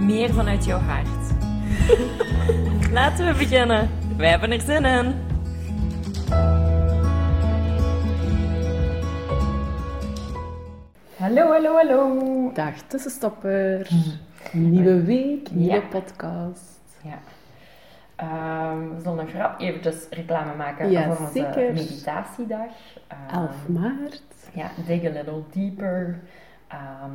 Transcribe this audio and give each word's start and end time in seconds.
meer 0.00 0.32
vanuit 0.34 0.64
jouw 0.64 0.78
hart. 0.78 1.06
Laten 2.92 3.26
we 3.26 3.34
beginnen. 3.38 3.90
Wij 4.16 4.28
hebben 4.30 4.50
er 4.52 4.60
zin 4.60 4.84
in. 4.84 5.14
Hallo, 11.18 11.52
hallo, 11.52 11.74
hallo. 11.76 12.50
Dag 12.54 12.74
tussenstopper. 12.86 13.88
Nieuwe 14.52 15.02
week, 15.02 15.50
nieuwe 15.50 15.74
Ja. 15.74 15.80
podcast. 15.80 16.80
Ja. 17.02 17.18
Ehm, 18.16 18.88
we 18.94 19.00
zullen 19.02 19.16
nog 19.16 19.30
grap 19.30 19.60
eventjes 19.60 20.06
reclame 20.10 20.54
maken 20.54 20.90
Ja, 20.90 21.02
voor 21.14 21.26
onze 21.26 21.32
zeker. 21.32 21.72
meditatiedag. 21.72 22.70
Ehm, 23.08 23.34
11 23.38 23.68
maart. 23.68 24.22
Ja, 24.52 24.70
dig 24.86 25.04
a 25.04 25.10
little 25.10 25.42
deeper. 25.52 26.18
Ehm, 26.68 27.12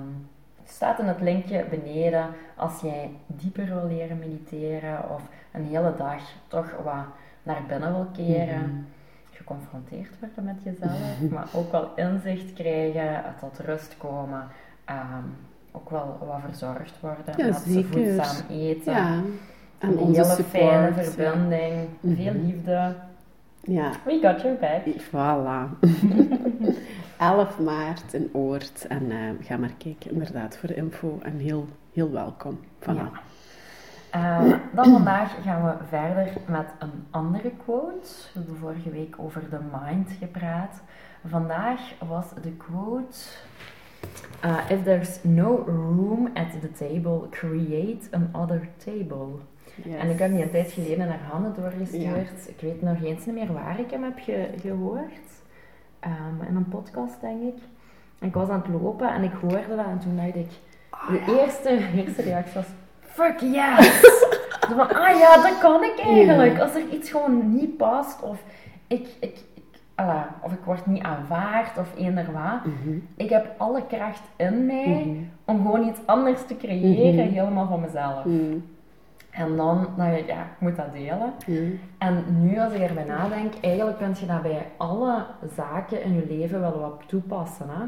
staat 0.75 0.99
in 0.99 1.05
het 1.05 1.21
linkje 1.21 1.65
beneden 1.69 2.25
als 2.55 2.81
jij 2.81 3.09
dieper 3.27 3.65
wil 3.65 3.87
leren 3.87 4.19
mediteren 4.19 5.09
of 5.09 5.21
een 5.51 5.63
hele 5.65 5.93
dag 5.97 6.21
toch 6.47 6.71
wat 6.83 7.05
naar 7.43 7.61
binnen 7.67 7.93
wil 7.93 8.07
keren. 8.15 8.59
Mhm. 8.59 8.81
Geconfronteerd 9.31 10.09
worden 10.19 10.43
met 10.43 10.63
jezelf, 10.63 11.19
maar 11.33 11.47
ook 11.53 11.71
wel 11.71 11.89
inzicht 11.95 12.53
krijgen, 12.53 13.23
tot 13.39 13.59
rust 13.65 13.95
komen. 13.97 14.47
ehm, 14.85 15.23
ook 15.71 15.89
wel 15.89 16.17
wat 16.27 16.39
verzorgd 16.45 16.99
worden 16.99 17.33
Ja, 17.37 17.45
met 17.45 17.55
zeker. 17.67 17.91
voedzaam 18.05 18.45
eten. 18.49 18.93
Ja. 18.93 19.21
En 19.79 19.89
Een 19.89 19.97
hele 19.97 20.25
fijne 20.25 20.93
verbinding, 20.93 21.87
Mhm. 21.99 22.15
veel 22.15 22.33
liefde. 22.33 22.95
Ja, 23.61 23.91
We 24.05 24.19
got 24.21 24.41
your 24.41 24.57
back. 24.59 24.81
voilà. 25.01 25.69
11 27.23 27.59
maart 27.59 28.13
in 28.13 28.29
Oort. 28.33 28.85
En 28.87 29.11
eh, 29.11 29.17
ga 29.45 29.57
maar 29.57 29.73
kijken 29.77 30.11
inderdaad 30.11 30.57
voor 30.57 30.67
de 30.69 30.75
info. 30.75 31.19
En 31.23 31.37
heel, 31.37 31.67
heel 31.93 32.11
welkom. 32.11 32.59
Voilà. 32.79 32.85
Ja. 32.95 33.11
Eh, 34.09 34.53
dan 34.73 34.85
vandaag 34.91 35.35
gaan 35.43 35.63
we 35.65 35.73
verder 35.87 36.33
met 36.47 36.65
een 36.79 37.05
andere 37.09 37.51
quote. 37.63 38.07
We 38.33 38.39
hebben 38.39 38.55
vorige 38.57 38.89
week 38.89 39.15
over 39.17 39.49
de 39.49 39.59
mind 39.83 40.09
gepraat. 40.19 40.81
Vandaag 41.27 41.79
was 42.07 42.25
de 42.41 42.51
quote: 42.51 43.17
uh, 44.45 44.57
If 44.69 44.83
there's 44.83 45.19
no 45.23 45.55
room 45.65 46.29
at 46.33 46.51
the 46.61 46.71
table, 46.71 47.29
create 47.29 48.07
another 48.11 48.69
table. 48.85 49.27
Yes. 49.83 49.95
En 49.99 50.09
ik 50.09 50.19
heb 50.19 50.31
die 50.31 50.41
een 50.43 50.51
tijd 50.51 50.71
geleden 50.71 51.07
naar 51.07 51.19
Hanne 51.31 51.51
doorgestuurd. 51.51 52.47
Ik 52.49 52.59
weet 52.61 52.81
nog 52.81 53.03
eens 53.03 53.25
niet 53.25 53.35
meer 53.35 53.53
waar 53.53 53.79
ik 53.79 53.91
hem 53.91 54.03
heb 54.03 54.19
ge- 54.19 54.49
gehoord. 54.61 55.41
Ehm, 56.03 56.47
in 56.49 56.55
een 56.55 56.67
podcast, 56.67 57.21
denk 57.21 57.41
ik. 57.41 57.61
En 58.19 58.27
ik 58.27 58.33
was 58.33 58.49
aan 58.49 58.63
het 58.65 58.81
lopen 58.81 59.13
en 59.13 59.23
ik 59.23 59.31
hoorde 59.41 59.75
dat 59.75 59.85
en 59.85 59.99
toen 59.99 60.15
dacht 60.15 60.35
ik... 60.35 60.49
de 61.09 61.39
eerste, 61.41 61.69
eerste 61.95 62.21
reactie 62.21 62.53
was... 62.53 62.65
Fuck 62.99 63.39
yes! 63.39 63.99
Zo 64.69 64.75
van, 64.75 64.89
ah 64.89 65.17
ja, 65.19 65.35
dat 65.41 65.57
kan 65.59 65.83
ik 65.83 65.99
eigenlijk. 66.05 66.59
Als 66.59 66.75
er 66.75 66.89
iets 66.91 67.11
gewoon 67.11 67.55
niet 67.55 67.77
past 67.77 68.21
of 68.21 68.43
ik... 68.87 69.07
ik, 69.19 69.37
ala, 69.95 70.35
of 70.41 70.51
ik 70.51 70.59
word 70.65 70.85
niet 70.85 71.03
aanvaard 71.03 71.77
of 71.77 71.87
eender 71.97 72.25
wat. 72.31 72.65
Mhm. 72.65 72.97
Ik 73.17 73.29
heb 73.29 73.47
alle 73.57 73.85
kracht 73.87 74.21
in 74.35 74.65
mij 74.65 74.85
Mhm. 75.05 75.17
om 75.45 75.61
gewoon 75.65 75.87
iets 75.87 75.99
anders 76.05 76.45
te 76.45 76.57
creëren, 76.57 77.25
Mhm. 77.25 77.33
helemaal 77.33 77.67
van 77.67 77.81
mezelf. 77.81 78.25
En 79.33 79.55
dan 79.55 79.87
dacht 79.97 80.17
ik, 80.17 80.27
ja, 80.27 80.41
ik 80.41 80.59
moet 80.59 80.75
dat 80.75 80.91
delen. 80.91 81.33
Mhm. 81.47 81.71
En 81.97 82.23
nu 82.41 82.59
als 82.59 82.73
ik 82.73 82.81
erbij 82.81 83.03
nadenk, 83.03 83.53
eigenlijk 83.61 83.97
kun 83.97 84.13
je 84.19 84.25
dat 84.25 84.41
bij 84.41 84.67
alle 84.77 85.25
zaken 85.55 86.03
in 86.03 86.13
je 86.13 86.25
leven 86.27 86.59
wel 86.59 86.79
wat 86.79 87.01
toepassen. 87.07 87.65
Hè? 87.69 87.85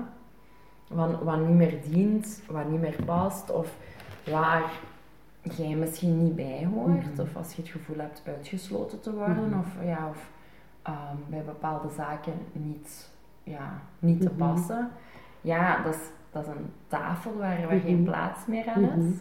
Wat, 0.95 1.21
wat 1.23 1.39
niet 1.39 1.55
meer 1.55 1.77
dient, 1.89 2.41
wat 2.49 2.69
niet 2.69 2.79
meer 2.81 2.95
past, 3.05 3.51
of 3.51 3.75
waar 4.31 4.71
jij 5.41 5.75
misschien 5.75 6.23
niet 6.23 6.35
bij 6.35 6.67
hoort, 6.73 7.11
Mhm. 7.13 7.21
of 7.21 7.35
als 7.35 7.53
je 7.53 7.61
het 7.61 7.71
gevoel 7.71 7.97
hebt 7.97 8.23
uitgesloten 8.27 9.01
te 9.01 9.13
worden, 9.13 9.49
Mhm. 9.49 9.59
of, 9.59 9.67
ja, 9.83 10.07
of 10.09 10.29
ehm, 10.81 11.15
bij 11.27 11.43
bepaalde 11.43 11.89
zaken 11.89 12.33
niet, 12.51 13.09
ja, 13.43 13.71
niet 13.99 14.21
te 14.21 14.29
passen. 14.29 14.89
Ja, 15.41 15.81
dat 15.83 15.93
is, 15.93 15.99
dat 16.31 16.43
is 16.43 16.49
een 16.49 16.71
tafel 16.87 17.37
waar, 17.37 17.67
waar 17.69 17.79
geen 17.79 18.03
plaats 18.03 18.45
meer 18.45 18.65
aan 18.75 18.83
is. 18.83 19.15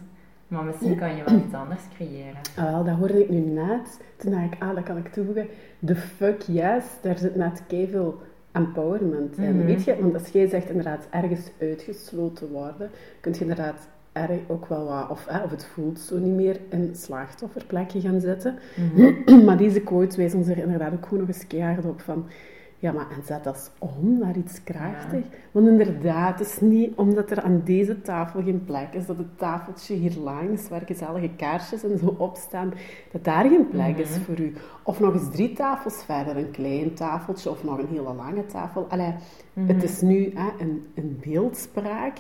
Maar 0.48 0.64
misschien 0.64 0.96
kan 0.96 1.16
je 1.16 1.24
wel 1.24 1.38
iets 1.38 1.54
anders 1.54 1.82
creëren. 1.94 2.40
Ah, 2.56 2.72
wel, 2.72 2.84
dat 2.84 2.96
hoorde 2.96 3.22
ik 3.22 3.28
nu 3.28 3.38
net. 3.38 4.00
Toen 4.16 4.30
dacht 4.30 4.44
ik, 4.44 4.56
ah, 4.58 4.74
dat 4.74 4.84
kan 4.84 4.96
ik 4.96 5.12
toevoegen. 5.12 5.46
De 5.78 5.96
fuck 5.96 6.42
yes, 6.42 6.84
daar 7.02 7.18
zit 7.18 7.36
net 7.36 7.62
veel 7.68 8.20
empowerment 8.52 9.36
in. 9.36 9.56
Mhm. 9.56 9.66
Weet 9.66 9.84
je, 9.84 9.96
want 10.00 10.14
als 10.14 10.28
jij 10.28 10.46
zegt 10.46 10.68
inderdaad 10.68 11.06
ergens 11.10 11.50
uitgesloten 11.60 12.50
worden, 12.50 12.90
kun 13.20 13.32
je 13.32 13.40
inderdaad 13.40 13.88
erg 14.12 14.38
ook 14.46 14.66
wel 14.66 14.84
wat, 14.84 15.10
of, 15.10 15.26
of 15.44 15.50
het 15.50 15.64
voelt 15.64 15.98
zo 16.00 16.18
niet 16.18 16.34
meer 16.34 16.60
in 16.68 16.90
slachtofferplekje 16.94 18.00
gaan 18.00 18.20
zitten. 18.20 18.58
Mhm. 18.94 19.44
maar 19.46 19.56
deze 19.56 19.80
quote 19.80 20.16
wijst 20.16 20.34
ons 20.34 20.48
er 20.48 20.58
inderdaad 20.58 20.92
ook 20.92 21.04
gewoon 21.04 21.18
nog 21.18 21.28
eens 21.28 21.46
keihard 21.46 21.84
op 21.84 22.00
van... 22.00 22.26
Ja, 22.84 22.92
maar 22.92 23.10
en 23.10 23.22
zet 23.24 23.44
dat 23.44 23.54
eens 23.54 23.70
om 23.78 24.18
naar 24.18 24.36
iets 24.36 24.62
krachtig. 24.64 25.24
Want 25.52 25.66
inderdaad, 25.68 26.38
het 26.38 26.48
is 26.48 26.60
niet 26.60 26.92
omdat 26.96 27.30
er 27.30 27.42
aan 27.42 27.60
deze 27.64 28.00
tafel 28.02 28.42
geen 28.42 28.64
plek 28.64 28.92
is, 28.92 29.06
dat 29.06 29.16
het 29.16 29.38
tafeltje 29.38 29.94
hier 29.94 30.16
langs, 30.18 30.68
waar 30.68 30.82
gezellige 30.86 31.30
kaarsjes 31.36 31.84
en 31.84 31.98
zo 31.98 32.14
op 32.18 32.36
staan, 32.36 32.72
dat 33.12 33.24
daar 33.24 33.44
geen 33.48 33.68
plek 33.68 33.96
is 33.98 34.10
Mhm. 34.10 34.20
voor 34.20 34.38
u. 34.40 34.52
Of 34.82 35.00
nog 35.00 35.14
eens 35.14 35.30
drie 35.30 35.52
tafels 35.52 36.04
verder, 36.04 36.36
een 36.36 36.50
klein 36.50 36.94
tafeltje 36.94 37.50
of 37.50 37.64
nog 37.64 37.78
een 37.78 37.88
hele 37.88 38.14
lange 38.14 38.46
tafel. 38.46 38.86
Allee, 38.88 39.14
Mhm. 39.52 39.66
Het 39.68 39.82
is 39.82 40.00
nu 40.00 40.30
hè, 40.34 40.48
een, 40.58 40.86
een 40.94 41.20
beeldspraak, 41.24 42.16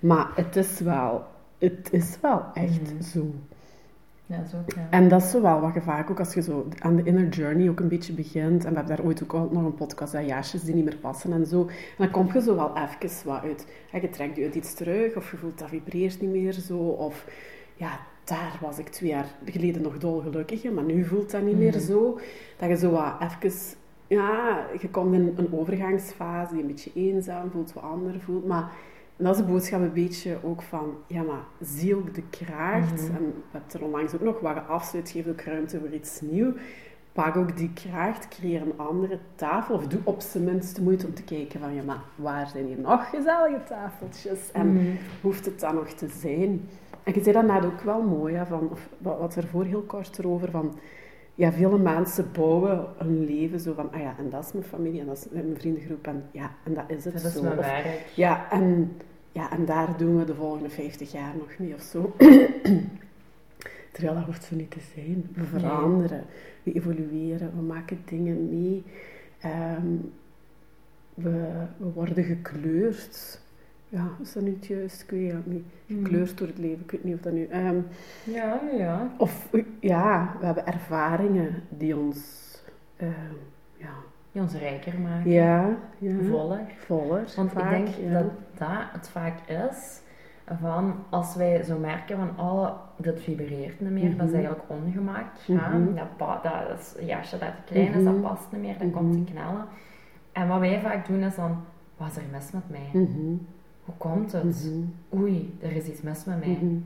maar 0.00 0.28
het 0.34 0.56
is 0.56 0.80
wel, 0.80 1.24
het 1.58 1.88
is 1.92 2.18
wel 2.20 2.42
echt 2.54 2.92
Mhm. 2.94 3.02
zo. 3.02 3.26
Ja, 4.28 4.36
ook, 4.56 4.74
ja. 4.74 4.86
En 4.90 5.08
dat 5.08 5.22
is 5.22 5.30
zo 5.30 5.42
wel 5.42 5.60
wat 5.60 5.74
je 5.74 5.80
vaak 5.80 6.10
ook 6.10 6.18
als 6.18 6.34
je 6.34 6.42
zo 6.42 6.66
aan 6.78 6.96
de 6.96 7.02
inner 7.02 7.28
journey 7.28 7.68
ook 7.68 7.80
een 7.80 7.88
beetje 7.88 8.12
begint. 8.12 8.64
En 8.64 8.70
we 8.70 8.76
hebben 8.76 8.96
daar 8.96 9.06
ooit 9.06 9.22
ook 9.22 9.32
al 9.32 9.48
nog 9.52 9.64
een 9.64 9.74
podcast 9.74 10.14
aan 10.14 10.26
jasjes 10.26 10.62
die 10.62 10.74
niet 10.74 10.84
meer 10.84 10.96
passen 10.96 11.32
en 11.32 11.46
zo. 11.46 11.60
En 11.66 11.74
dan 11.98 12.10
kom 12.10 12.30
je 12.32 12.40
zo 12.40 12.56
wel 12.56 12.72
even 12.76 13.26
wat 13.28 13.42
uit. 13.42 13.66
hè, 13.90 13.98
Je 13.98 14.10
trekt 14.10 14.36
je 14.36 14.44
uit 14.44 14.54
iets 14.54 14.74
terug 14.74 15.16
of 15.16 15.30
je 15.30 15.36
voelt 15.36 15.58
dat 15.58 15.68
vibreert 15.68 16.20
niet 16.20 16.30
meer 16.30 16.52
zo. 16.52 16.76
Of 16.78 17.26
ja, 17.74 18.00
daar 18.24 18.58
was 18.60 18.78
ik 18.78 18.88
twee 18.88 19.10
jaar 19.10 19.26
geleden 19.44 19.82
nog 19.82 19.98
dolgelukkig 19.98 20.64
in, 20.64 20.74
maar 20.74 20.84
nu 20.84 21.04
voelt 21.04 21.30
dat 21.30 21.42
niet 21.42 21.58
meer 21.58 21.76
Mhm. 21.76 21.84
zo. 21.86 22.18
Dat 22.56 22.68
je 22.68 22.76
zo 22.76 22.90
wat 22.90 23.14
even... 23.42 23.76
Ja, 24.06 24.66
je 24.80 24.88
komt 24.88 25.14
in 25.14 25.32
een 25.36 25.52
overgangsfase 25.52 26.52
die 26.52 26.62
een 26.62 26.68
beetje 26.68 26.90
eenzaam 26.94 27.50
voelt, 27.50 27.72
wat 27.72 27.82
ander 27.82 28.20
voelt. 28.20 28.46
Maar 28.46 28.70
en 29.18 29.24
dat 29.24 29.34
is 29.38 29.40
de 29.40 29.46
boodschap 29.52 29.80
een 29.80 29.92
beetje 29.92 30.36
ook 30.42 30.62
van, 30.62 30.94
ja, 31.06 31.22
maar 31.22 31.42
zie 31.60 31.96
ook 31.96 32.14
de 32.14 32.22
kracht. 32.30 33.02
Mhm. 33.08 33.16
En 33.16 33.24
we 33.24 33.32
hebben 33.50 33.70
er 33.80 33.84
onlangs 33.84 34.14
ook 34.14 34.20
nog 34.20 34.40
wat 34.40 34.56
afsluit, 34.68 35.10
geef 35.10 35.26
ook 35.28 35.40
ruimte 35.40 35.78
voor 35.78 35.90
iets 35.92 36.20
nieuws. 36.20 36.54
Pak 37.12 37.36
ook 37.36 37.56
die 37.56 37.70
kracht, 37.72 38.28
creëer 38.28 38.60
een 38.62 38.72
andere 38.78 39.18
tafel. 39.34 39.74
Of 39.74 39.86
doe 39.86 40.00
op 40.04 40.20
zijn 40.20 40.44
minst 40.44 40.76
de 40.76 40.82
moeite 40.82 41.06
om 41.06 41.14
te 41.14 41.22
kijken 41.22 41.60
van, 41.60 41.74
ja, 41.74 41.82
maar 41.82 42.00
waar 42.14 42.46
zijn 42.48 42.66
hier 42.66 42.78
nog 42.80 43.10
gezellige 43.10 43.60
tafeltjes? 43.68 44.52
En 44.52 44.72
Mhm. 44.72 44.84
hoeft 45.20 45.44
het 45.44 45.60
dan 45.60 45.74
nog 45.74 45.88
te 45.88 46.08
zijn? 46.08 46.68
En 47.02 47.14
je 47.14 47.22
zei 47.22 47.34
dat 47.34 47.46
net 47.46 47.64
ook 47.64 47.80
wel 47.80 48.02
mooi, 48.02 48.34
hè, 48.34 48.46
van, 48.46 48.68
of 48.70 48.88
wat 48.98 49.36
ervoor 49.36 49.64
heel 49.64 49.82
kort 49.82 50.18
erover, 50.18 50.50
van... 50.50 50.78
Ja, 51.34 51.52
vele 51.52 51.78
mensen 51.78 52.26
bouwen 52.32 52.86
hun 52.96 53.24
leven 53.24 53.60
zo 53.60 53.72
van, 53.74 53.92
ah 53.92 54.00
ja, 54.00 54.14
en 54.18 54.30
dat 54.30 54.44
is 54.44 54.52
mijn 54.52 54.64
familie, 54.64 55.00
en 55.00 55.06
dat 55.06 55.16
is 55.16 55.26
mijn 55.30 55.54
vriendengroep, 55.58 56.06
en 56.06 56.24
ja, 56.30 56.50
en 56.64 56.74
dat 56.74 56.84
is 56.86 57.04
het 57.04 57.12
Dat 57.14 57.24
is 57.24 57.32
zo. 57.32 57.42
mijn 57.42 57.58
Of- 57.58 57.64
werk. 57.64 58.06
ja, 58.14 58.50
en, 58.50 58.96
ja, 59.38 59.50
en 59.50 59.64
daar 59.64 59.96
doen 59.96 60.16
we 60.18 60.24
de 60.24 60.34
volgende 60.34 60.68
50 60.70 61.12
jaar 61.12 61.32
nog 61.38 61.48
mee 61.58 61.74
of 61.74 61.80
zo. 61.82 62.14
Terwijl 63.92 64.14
dat 64.16 64.24
hoeft 64.24 64.44
zo 64.44 64.54
niet 64.56 64.70
te 64.70 64.80
zijn. 64.94 65.28
We 65.34 65.44
veranderen, 65.44 66.24
we 66.62 66.72
evolueren, 66.72 67.52
we 67.56 67.62
maken 67.62 67.98
dingen 68.04 68.48
mee. 68.60 68.82
Ehm, 69.40 69.86
we, 71.14 71.46
we 71.76 71.86
worden 71.94 72.24
gekleurd. 72.24 73.40
Ja, 73.88 74.08
is 74.22 74.32
dat 74.32 74.42
nu 74.42 74.50
het 74.50 74.66
juist? 74.66 75.02
Ik 75.02 75.10
weet 75.10 75.32
het 75.32 75.46
niet. 75.46 75.64
Gekleurd 75.86 76.38
door 76.38 76.46
het 76.46 76.58
leven, 76.58 76.84
ik 76.84 76.90
weet 76.90 77.04
niet 77.04 77.14
of 77.14 77.20
dat 77.20 77.32
nu... 77.32 77.46
ehm, 77.46 77.76
Ja, 78.24 78.60
ja, 78.72 78.76
ja. 78.78 79.12
of 79.18 79.48
ja, 79.80 80.36
we 80.40 80.46
hebben 80.46 80.66
ervaringen 80.66 81.62
die 81.68 81.96
ons... 81.96 82.20
ehm, 82.96 83.12
ja, 83.76 83.94
Die 84.32 84.42
ons 84.42 84.54
rijker 84.54 85.00
maken. 85.00 85.30
ja, 85.30 85.76
ja. 85.98 86.14
Voller. 86.30 86.60
Voller, 86.86 87.24
Want 87.36 87.52
vaak, 87.52 87.78
ik 87.78 87.84
denk 87.84 87.96
ja. 88.12 88.12
dat 88.22 88.30
dat 88.58 88.68
het 88.92 89.08
vaak 89.08 89.38
is. 89.48 90.00
van 90.60 90.94
als 91.10 91.34
wij 91.36 91.62
zo 91.62 91.78
merken 91.78 92.16
van 92.16 92.46
oh, 92.46 92.70
dat 92.96 93.20
vibreert 93.20 93.80
niet 93.80 93.90
meer, 93.90 94.16
dat 94.16 94.26
is 94.26 94.32
Mhm. 94.32 94.34
eigenlijk 94.34 94.64
ongemak. 94.68 95.26
ja. 95.46 95.68
Mhm. 95.68 95.94
Dat, 95.94 96.16
pa- 96.16 96.40
dat 96.42 96.78
is, 96.78 96.94
jasje 97.06 97.38
dat 97.38 97.48
te 97.56 97.72
klein 97.72 97.94
is, 97.94 98.04
dat 98.04 98.12
Mhm. 98.12 98.22
past 98.22 98.52
niet 98.52 98.60
meer, 98.60 98.78
dat 98.78 98.86
Mhm. 98.86 98.96
komt 98.96 99.12
te 99.26 99.32
knellen. 99.32 99.64
En 100.32 100.48
wat 100.48 100.58
wij 100.60 100.80
vaak 100.80 101.06
doen 101.06 101.22
is 101.22 101.34
dan, 101.34 101.56
wat 101.96 102.08
is 102.10 102.16
er 102.16 102.22
mis 102.32 102.50
met 102.52 102.62
mij? 102.70 102.88
Mhm. 103.02 103.34
Hoe 103.84 103.94
komt 103.96 104.32
het? 104.32 104.70
Mhm. 104.72 105.20
Oei, 105.22 105.58
er 105.62 105.72
is 105.72 105.86
iets 105.88 106.02
mis 106.02 106.24
met 106.24 106.38
mij. 106.38 106.58
Mhm. 106.62 106.76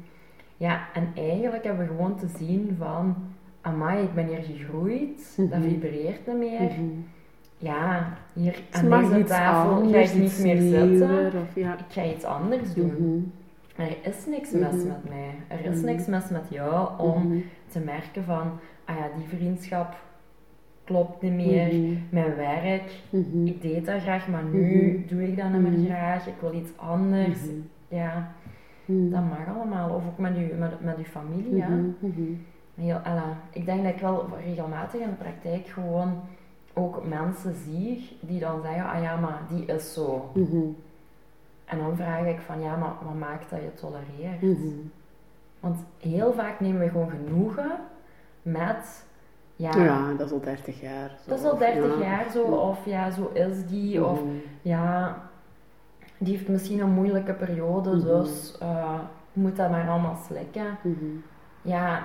Ja, 0.57 0.81
en 0.95 1.09
eigenlijk 1.15 1.65
hebben 1.65 1.87
we 1.87 1.95
gewoon 1.95 2.17
te 2.17 2.29
zien 2.29 2.75
van, 2.79 3.17
amai, 3.61 4.03
ik 4.05 4.15
ben 4.15 4.27
hier 4.27 4.43
gegroeid, 4.43 5.35
dat 5.37 5.59
Mhm. 5.59 5.69
vibreert 5.69 6.27
niet 6.27 6.37
meer. 6.39 6.71
Ja, 7.63 8.13
hier 8.33 8.63
aan 8.71 8.91
deze 9.11 9.25
tafel 9.25 9.91
ga 9.91 9.99
ik 9.99 10.15
niet 10.15 10.39
meer 10.43 10.61
zitten. 10.61 11.27
Of, 11.27 11.55
ja. 11.55 11.73
Ik 11.73 11.85
ga 11.89 12.05
iets 12.05 12.25
anders 12.25 12.75
doen. 12.75 12.95
Mhm. 12.99 13.83
Er 13.89 13.97
is 14.03 14.27
niks 14.27 14.51
mis 14.51 14.63
Mhm. 14.75 14.87
met 14.87 15.09
mij. 15.09 15.35
Er 15.49 15.65
is 15.65 15.77
Mhm. 15.77 15.85
niks 15.85 16.07
mis 16.07 16.29
met 16.29 16.45
jou 16.49 16.89
om 16.99 17.27
Mhm. 17.27 17.39
te 17.69 17.79
merken 17.81 18.25
van, 18.25 18.51
ah 18.85 18.97
ja, 18.97 19.07
die 19.17 19.39
vriendschap 19.39 19.95
klopt 20.85 21.23
niet 21.23 21.33
meer. 21.33 21.73
Mijn 22.11 22.37
werk, 22.37 22.91
ik 23.45 23.63
deed 23.63 23.87
dat 23.87 24.01
graag, 24.01 24.29
maar 24.29 24.45
nu 24.45 25.05
doe 25.09 25.23
ik 25.29 25.37
dat 25.37 25.53
niet 25.53 25.61
meer 25.79 25.91
graag. 25.91 26.27
Ik 26.27 26.35
wil 26.41 26.53
iets 26.55 26.71
anders. 26.77 27.39
Ja, 27.89 28.33
dat 28.87 29.23
mag 29.29 29.57
allemaal. 29.57 29.91
Of 29.95 30.07
ook 30.07 30.19
met 30.19 30.37
uw, 30.37 30.59
met, 30.59 30.81
met 30.85 30.97
uw 30.97 31.05
familie. 31.05 31.57
Ja. 31.57 31.69
Heel, 32.75 33.01
ik 33.53 33.65
denk 33.67 33.83
dat 33.85 33.93
ik 33.93 34.01
wel 34.01 34.29
regelmatig 34.47 35.01
in 35.01 35.09
de 35.09 35.15
praktijk 35.25 35.67
gewoon 35.67 36.21
ook 36.75 37.07
mensen 37.07 37.55
zie 37.55 38.17
die 38.21 38.41
dan 38.41 38.63
zeggen, 38.63 38.85
ah 38.85 39.03
ja, 39.03 39.17
maar 39.17 39.41
die 39.49 39.65
is 39.65 39.93
zo. 39.93 40.31
Mhm. 40.35 40.57
En 41.65 41.79
dan 41.79 41.97
vraag 41.97 42.27
ik 42.27 42.39
van, 42.41 42.61
ja, 42.61 42.77
maar 42.77 42.93
wat 43.05 43.15
maakt 43.15 43.51
dat 43.51 43.61
je 43.61 43.75
tolereert? 43.75 44.43
Mhm. 44.43 44.69
Want 45.61 45.79
heel 45.99 46.33
vaak 46.33 46.61
nemen 46.61 46.81
we 46.81 46.89
gewoon 46.89 47.11
genoegen 47.11 47.71
met, 48.43 49.05
ja, 49.57 49.71
Ja, 49.77 50.13
dat 50.13 50.27
is 50.27 50.33
al 50.33 50.41
30 50.41 50.81
jaar. 50.81 51.09
zo. 51.09 51.31
dat 51.31 51.39
is 51.39 51.45
al 51.45 51.59
30 51.59 51.99
Ja. 51.99 52.05
jaar 52.05 52.31
zo, 52.31 52.43
of 52.43 52.85
ja, 52.87 53.11
zo 53.11 53.31
is 53.35 53.67
die, 53.67 54.05
of 54.05 54.21
Mhm. 54.21 54.31
ja, 54.63 55.17
die 56.19 56.37
heeft 56.37 56.49
misschien 56.49 56.81
een 56.81 56.91
moeilijke 56.91 57.33
periode, 57.33 58.03
dus 58.03 58.59
eh, 58.59 58.99
moet 59.33 59.57
dat 59.57 59.71
maar 59.71 59.89
allemaal 59.89 60.17
slikken. 60.27 60.79
Ja, 61.63 62.03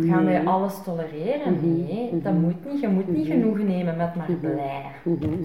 gaan 0.00 0.24
wij 0.24 0.38
Nee. 0.38 0.48
alles 0.48 0.82
tolereren? 0.84 1.52
Mhm. 1.52 1.66
Nee, 1.86 2.10
dat 2.22 2.32
Mhm. 2.32 2.40
moet 2.42 2.72
niet. 2.72 2.80
Je 2.80 2.88
moet 2.88 3.08
niet 3.08 3.28
Mhm. 3.28 3.32
genoegen 3.40 3.66
nemen 3.66 3.96
met 3.96 4.14
maar 4.14 4.30
Mhm. 4.30 4.40
blij. 4.40 4.82
Mhm. 5.02 5.44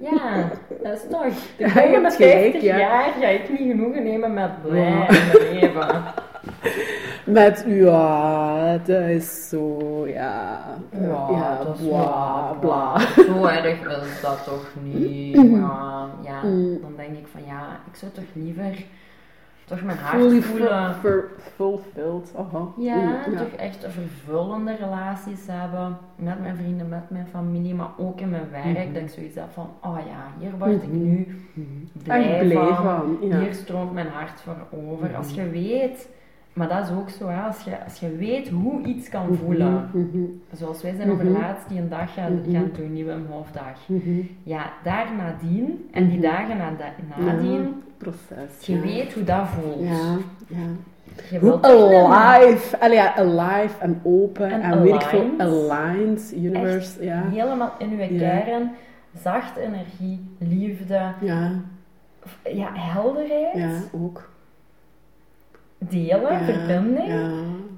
Ja, 0.00 0.48
dat 0.82 0.92
is 0.92 1.02
toch. 1.10 1.22
De 1.58 1.64
Ja, 1.64 1.68
komende 1.72 2.00
hebt 2.00 2.14
gelijk, 2.14 2.32
50 2.40 2.62
ja. 2.62 2.78
jaar 2.78 3.12
ga 3.20 3.26
ik 3.26 3.48
niet 3.50 3.70
genoegen 3.70 4.02
nemen 4.02 4.34
met 4.34 4.62
blij 4.62 4.80
Ja. 4.90 5.08
in 5.08 5.16
mijn 5.32 5.52
leven. 5.60 6.02
Met, 7.26 7.64
ja, 7.86 8.78
dat 8.84 8.88
is 9.08 9.48
zo, 9.48 9.78
ja. 10.06 10.60
Ja, 11.30 11.58
dat 11.64 11.78
is 11.78 11.86
bla, 11.86 11.98
ja, 11.98 12.56
bla. 12.60 12.98
Zo 12.98 13.44
erg 13.44 14.02
is 14.02 14.20
dat 14.20 14.44
toch 14.44 14.70
niet. 14.82 15.36
Ja, 15.62 16.08
ja, 16.24 16.42
Mm. 16.48 16.78
dan 16.80 16.92
denk 16.96 17.16
ik 17.16 17.26
van 17.32 17.40
ja, 17.46 17.80
ik 17.90 17.96
zou 17.96 18.12
toch 18.12 18.24
liever 18.32 18.84
toch 19.72 19.82
mijn 19.82 19.98
hart 19.98 20.20
Fully 20.22 20.42
voelen. 20.42 20.94
ver- 20.94 21.28
fulfilled. 21.54 22.34
Aha. 22.36 22.66
Ja, 22.76 22.96
Mm, 23.28 23.36
toch 23.36 23.52
echt 23.56 23.86
vervullende 23.88 24.74
relaties 24.74 25.46
hebben 25.46 25.96
met 26.16 26.40
mijn 26.40 26.56
vrienden, 26.56 26.88
met 26.88 27.10
mijn 27.10 27.26
familie, 27.26 27.74
maar 27.74 27.90
ook 27.96 28.20
in 28.20 28.30
mijn 28.30 28.50
werk. 28.50 28.84
Mhm. 28.84 28.92
Dat 28.92 29.02
ik 29.02 29.08
zoiets 29.08 29.34
heb 29.34 29.50
van, 29.52 29.66
oh 29.82 29.98
ja, 30.06 30.26
hier 30.38 30.58
word 30.58 30.82
ik 30.82 30.88
Mhm. 30.88 31.02
nu 31.02 31.26
Mhm. 31.54 31.66
blij, 32.02 32.38
Echt 32.38 32.48
blij 32.48 32.66
van. 32.66 32.76
van, 32.76 33.28
ja. 33.28 33.38
Hier 33.38 33.54
stroomt 33.54 33.92
mijn 33.92 34.06
hart 34.08 34.40
voor 34.40 34.56
over. 34.70 35.06
Mhm. 35.06 35.16
Als 35.16 35.34
je 35.34 35.48
weet, 35.50 36.08
maar 36.52 36.68
dat 36.68 36.84
is 36.88 36.94
ook 36.96 37.08
zo, 37.08 37.28
hè, 37.28 37.40
als, 37.42 37.64
je, 37.64 37.84
als 37.84 38.00
je 38.00 38.16
weet 38.16 38.48
hoe 38.48 38.82
iets 38.82 39.08
kan 39.08 39.26
Mhm. 39.26 39.34
voelen. 39.34 39.90
Mhm. 39.92 40.18
Zoals 40.52 40.82
wij 40.82 40.94
zijn 40.94 41.10
over 41.10 41.24
Mhm. 41.24 41.40
laatst 41.40 41.68
die 41.68 41.80
een 41.80 41.88
dag 41.88 42.14
gaan, 42.14 42.32
Mhm. 42.34 42.50
gaan 42.54 42.70
doen, 42.76 42.92
nieuwe 42.92 43.16
hoofddag. 43.30 43.78
Mhm. 43.88 44.20
Ja, 44.42 44.72
daar 44.82 45.06
nadien 45.16 45.88
en 45.92 46.08
die 46.08 46.18
Mhm. 46.18 46.26
dagen 46.26 46.56
nadien, 47.24 47.82
Proces. 48.02 48.66
je 48.66 48.74
ja. 48.74 48.80
weet 48.80 49.12
hoe 49.14 49.24
dat 49.24 49.46
voelt. 49.48 49.80
Ja, 49.88 50.16
ja. 50.46 50.66
Je 51.30 51.38
wilt 51.38 51.64
alive, 51.64 52.80
allee, 52.80 52.96
ja, 52.96 53.14
alive 53.16 53.78
en 53.78 54.00
open 54.02 54.50
En 54.50 54.60
en, 54.62 54.82
weet 54.82 54.94
ik 54.94 55.02
veel, 55.02 55.30
aligned. 55.38 56.32
universe, 56.36 56.76
Echt 56.76 56.96
ja. 57.00 57.22
helemaal 57.30 57.72
in 57.78 57.90
uw 57.90 57.98
Ja. 57.98 58.38
kern, 58.40 58.70
zachte 59.22 59.60
energie, 59.60 60.28
liefde, 60.38 61.00
Ja, 61.20 61.50
ja, 62.44 62.68
helderheid, 62.74 63.54
ja, 63.54 63.70
ook. 63.92 64.30
delen, 65.78 66.44
verbinding. 66.44 67.06
Ja. 67.08 67.30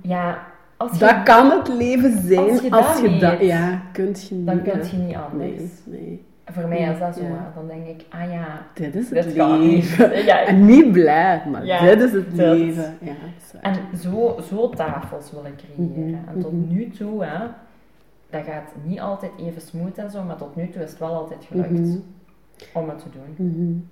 Ja, 0.03 0.39
als 0.77 0.93
je, 0.93 0.99
Dat 0.99 1.23
kan 1.23 1.51
het 1.51 1.69
leven 1.69 2.23
zijn 2.27 2.51
Als 2.51 2.61
je 2.61 2.71
als 2.71 2.87
dat 2.87 3.11
je 3.11 3.19
dat... 3.19 3.39
weet, 3.39 3.49
Ja, 3.49 3.83
kunt 3.93 4.29
je 4.29 4.35
niet. 4.35 4.47
dan 4.47 4.57
hè. 4.59 4.71
kun 4.71 4.81
je 4.91 4.97
niet 4.97 5.17
anders. 5.17 5.53
Nee, 5.85 6.01
nee. 6.01 6.25
Voor 6.53 6.69
mij 6.69 6.79
is 6.93 6.99
dat 6.99 7.15
zo. 7.17 7.23
Ja. 7.23 7.53
Dan 7.55 7.67
denk 7.67 7.87
ik, 7.87 8.05
ah 8.09 8.33
ja, 8.33 8.67
Dit 8.75 8.95
is 8.95 9.11
het 9.11 9.25
dit 9.25 9.35
kan 9.37 9.61
niet. 9.61 9.71
leven. 9.99 10.25
Ja, 10.31 10.45
En 10.47 10.67
niet 10.67 10.93
blij, 10.93 11.43
maar 11.51 11.65
Ja, 11.67 11.81
dit 11.85 12.01
is 12.01 12.13
het 12.13 12.33
leven. 12.33 12.97
Ja. 13.01 13.13
En 13.61 13.75
zo, 13.99 14.39
zo 14.49 14.69
tafels 14.71 15.31
wil 15.31 15.45
ik 15.45 15.57
creëren. 15.57 16.11
Mhm, 16.11 16.29
En 16.29 16.41
tot 16.41 16.53
mhm. 16.53 16.75
nu 16.75 16.91
toe, 16.91 17.25
hè, 17.25 17.47
dat 18.31 18.45
gaat 18.45 18.73
niet 18.83 19.01
altijd 19.01 19.33
even 19.39 19.61
smooth 19.61 19.99
en 19.99 20.11
zo, 20.11 20.23
maar 20.23 20.37
tot 20.37 20.57
nu 20.57 20.69
toe 20.71 20.83
is 20.83 20.91
het 20.91 20.99
wel 20.99 21.15
altijd 21.15 21.45
gelukt 21.45 21.71
Mhm. 21.71 21.97
om 22.73 22.89
het 22.89 22.99
te 22.99 23.09
doen. 23.37 23.89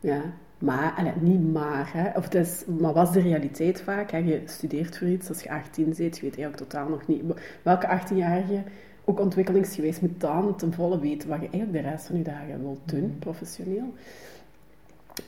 Ja, 0.00 0.20
maar, 0.58 0.94
allee, 0.96 1.12
niet 1.20 1.52
maar, 1.52 1.90
hè. 1.92 2.08
Of 2.16 2.24
het 2.24 2.34
is, 2.34 2.64
maar 2.80 2.92
was 2.92 3.12
de 3.12 3.20
realiteit 3.20 3.80
vaak, 3.82 4.10
hè. 4.10 4.18
je 4.18 4.42
studeert 4.44 4.98
voor 4.98 5.08
iets, 5.08 5.28
als 5.28 5.42
je 5.42 5.50
18 5.50 5.84
bent, 5.84 5.98
je 6.16 6.22
weet 6.22 6.36
eigenlijk 6.38 6.56
totaal 6.56 6.88
nog 6.88 7.06
niet, 7.06 7.22
welke 7.62 7.86
18-jarige, 7.86 8.62
ook 9.08 9.20
ontwikkelingsgeweest, 9.20 10.00
moet 10.00 10.20
dan 10.20 10.56
ten 10.56 10.72
volle 10.72 11.00
weten 11.00 11.28
wat 11.28 11.40
je 11.40 11.48
eigenlijk 11.50 11.84
de 11.84 11.90
rest 11.90 12.06
van 12.06 12.16
je 12.16 12.22
dagen 12.22 12.60
wilt 12.62 12.80
doen, 12.84 13.00
Mhm. 13.06 13.18
professioneel. 13.18 13.92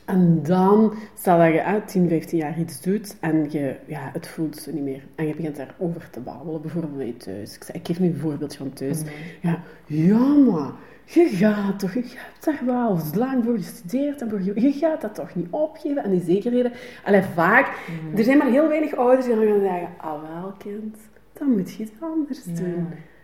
En 0.05 0.43
dan, 0.43 0.93
stel 1.17 1.37
dat 1.37 1.47
je 1.53 1.59
hè, 1.59 1.81
10, 1.81 2.07
15 2.09 2.37
jaar 2.37 2.59
iets 2.59 2.81
doet 2.81 3.15
en 3.19 3.51
je, 3.51 3.75
ja, 3.85 4.09
het 4.13 4.27
voelt 4.27 4.57
zo 4.57 4.71
niet 4.71 4.83
meer. 4.83 5.03
En 5.15 5.27
je 5.27 5.35
begint 5.35 5.55
daarover 5.55 6.09
te 6.09 6.19
babbelen, 6.19 6.61
bijvoorbeeld 6.61 6.97
bij 6.97 7.05
je 7.05 7.17
thuis. 7.17 7.55
Ik, 7.55 7.63
zeg- 7.63 7.75
ik 7.75 7.85
geef 7.87 7.99
nu 7.99 8.07
een 8.07 8.17
voorbeeld 8.17 8.55
van 8.55 8.73
thuis. 8.73 9.01
Mhm. 9.03 9.11
Ja, 9.41 9.61
ja, 9.85 10.17
maar 10.51 10.71
je 11.05 11.27
gaat 11.27 11.79
toch, 11.79 11.93
je 11.93 12.03
hebt 12.05 12.45
daar 12.45 12.61
wel 12.65 12.97
lang 13.15 13.43
voor 13.43 13.57
gestudeerd 13.57 14.21
en 14.21 14.29
voor 14.29 14.39
ge- 14.39 14.61
je 14.61 14.71
gaat 14.71 15.01
dat 15.01 15.15
toch 15.15 15.35
niet 15.35 15.47
opgeven. 15.49 16.03
En 16.03 16.09
die 16.11 16.21
zekerheden, 16.23 16.71
allee, 17.05 17.21
vaak, 17.21 17.67
Mhm. 18.05 18.17
er 18.17 18.23
zijn 18.23 18.37
maar 18.37 18.49
heel 18.51 18.67
weinig 18.67 18.95
ouders 18.95 19.25
die 19.25 19.35
dan 19.35 19.45
gaan 19.47 19.59
zeggen, 19.59 19.87
ah 19.97 20.21
wel 20.21 20.51
kind, 20.57 20.97
dan 21.33 21.49
moet 21.51 21.71
je 21.73 21.83
iets 21.83 21.91
anders 21.99 22.45
Ja. 22.45 22.51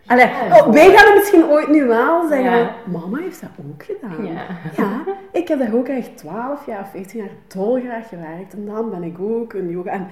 Allee, 0.08 0.26
oh, 0.26 0.68
wij 0.72 0.90
gaan 0.96 1.06
het 1.06 1.16
misschien 1.16 1.44
ooit 1.46 1.68
nu 1.70 1.86
wel 1.86 2.28
zeggen, 2.28 2.52
Ja. 2.58 2.76
mama 2.92 3.18
heeft 3.20 3.42
dat 3.42 3.50
ook 3.72 3.84
gedaan. 3.84 4.26
Ja. 4.26 4.46
Ja, 4.78 5.04
ik 5.32 5.48
heb 5.48 5.60
daar 5.60 5.74
ook 5.74 5.88
echt 5.88 6.18
12 6.18 6.66
jaar, 6.66 6.88
15 6.88 7.20
jaar 7.20 7.30
dolgraag 7.48 8.08
gewerkt. 8.10 8.54
En 8.54 8.66
dan 8.66 8.90
ben 8.90 9.04
ik 9.04 9.20
ook 9.20 9.54
een 9.54 9.70
yoga. 9.70 9.90
En 9.92 10.08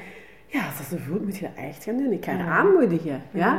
ja, 0.45 0.65
als 0.65 0.89
dat 0.89 1.00
voelt, 1.00 1.23
moet 1.23 1.38
je 1.38 1.41
dat 1.55 1.63
echt 1.65 1.83
gaan 1.83 1.97
doen. 1.97 2.12
Ik 2.12 2.25
ga 2.25 2.31
je 2.31 2.38
Ja. 2.38 2.45
aanmoedigen. 2.45 3.21
Ja? 3.31 3.57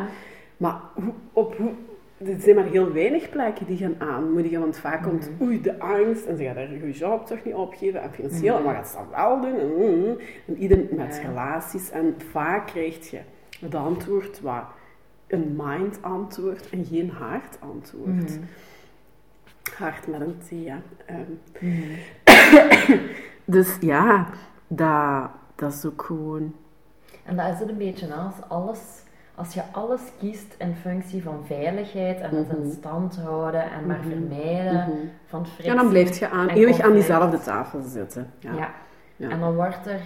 Maar 0.56 0.74
hoe, 0.94 1.12
op 1.32 1.56
hoe... 1.56 1.70
Er 2.18 2.34
zijn 2.40 2.54
maar 2.56 2.64
heel 2.64 2.92
weinig 2.92 3.30
plekken 3.30 3.66
die 3.66 3.76
gaan 3.76 3.94
aanmoedigen, 3.98 4.60
want 4.60 4.78
vaak 4.78 5.02
komt 5.02 5.30
Mhm. 5.30 5.42
oei, 5.48 5.60
de 5.60 5.78
angst 5.78 6.24
en 6.26 6.36
ze 6.36 6.44
gaat 6.44 6.54
haar 6.56 6.88
job 6.92 7.26
toch 7.26 7.44
niet 7.44 7.54
opgeven 7.54 8.02
en 8.02 8.10
financieel, 8.12 8.54
Mhm. 8.54 8.64
wat 8.64 8.74
gaat 8.74 8.88
ze 8.88 8.94
dan 8.96 9.06
wel 9.10 9.40
doen? 9.40 9.58
En, 9.60 9.66
mm, 9.76 10.04
mm. 10.08 10.16
en 10.46 10.56
ieder 10.58 10.78
met 10.90 11.20
relaties 11.26 11.90
en 11.90 12.14
vaak 12.30 12.66
krijg 12.66 13.10
je 13.10 13.18
het 13.60 13.74
antwoord 13.74 14.40
wat 14.40 14.62
een 15.34 15.54
mind 15.56 15.98
antwoord 16.02 16.70
en 16.70 16.84
geen 16.84 17.10
hart 17.10 17.56
antwoord. 17.60 18.08
Mhm. 18.30 18.38
Hart 19.78 20.06
met 20.06 20.20
een 20.20 20.36
T, 20.38 20.48
ja. 20.50 20.78
Ehm, 21.06 21.20
Mhm. 21.60 22.98
dus 23.44 23.76
ja, 23.80 24.26
dat, 24.68 25.28
dat 25.54 25.72
is 25.72 25.84
ook 25.86 26.02
gewoon... 26.02 26.54
En 27.24 27.36
dat 27.36 27.52
is 27.52 27.58
het 27.58 27.68
een 27.68 27.76
beetje 27.76 28.14
als 28.14 28.34
alles, 28.48 28.80
als 29.34 29.54
je 29.54 29.62
alles 29.72 30.00
kiest 30.18 30.54
in 30.58 30.74
functie 30.74 31.22
van 31.22 31.44
veiligheid 31.46 32.20
en 32.20 32.36
het 32.36 32.48
in 32.48 32.62
Mhm. 32.62 32.70
stand 32.72 33.16
houden 33.16 33.70
en 33.70 33.86
maar 33.86 33.98
Mhm. 33.98 34.08
vermijden 34.08 35.10
van 35.26 35.46
frictie. 35.46 35.64
Ja, 35.74 35.74
dan 35.74 35.88
blijf 35.88 36.18
je 36.18 36.28
aan, 36.28 36.48
eeuwig 36.48 36.80
aan 36.80 36.92
diezelfde 36.92 37.38
tafel 37.40 37.82
zitten. 37.82 38.30
Ja. 38.38 38.52
Ja. 38.52 38.70
Ja. 39.16 39.28
En 39.30 39.40
dan 39.40 39.54
wordt 39.54 39.86
er 39.86 40.00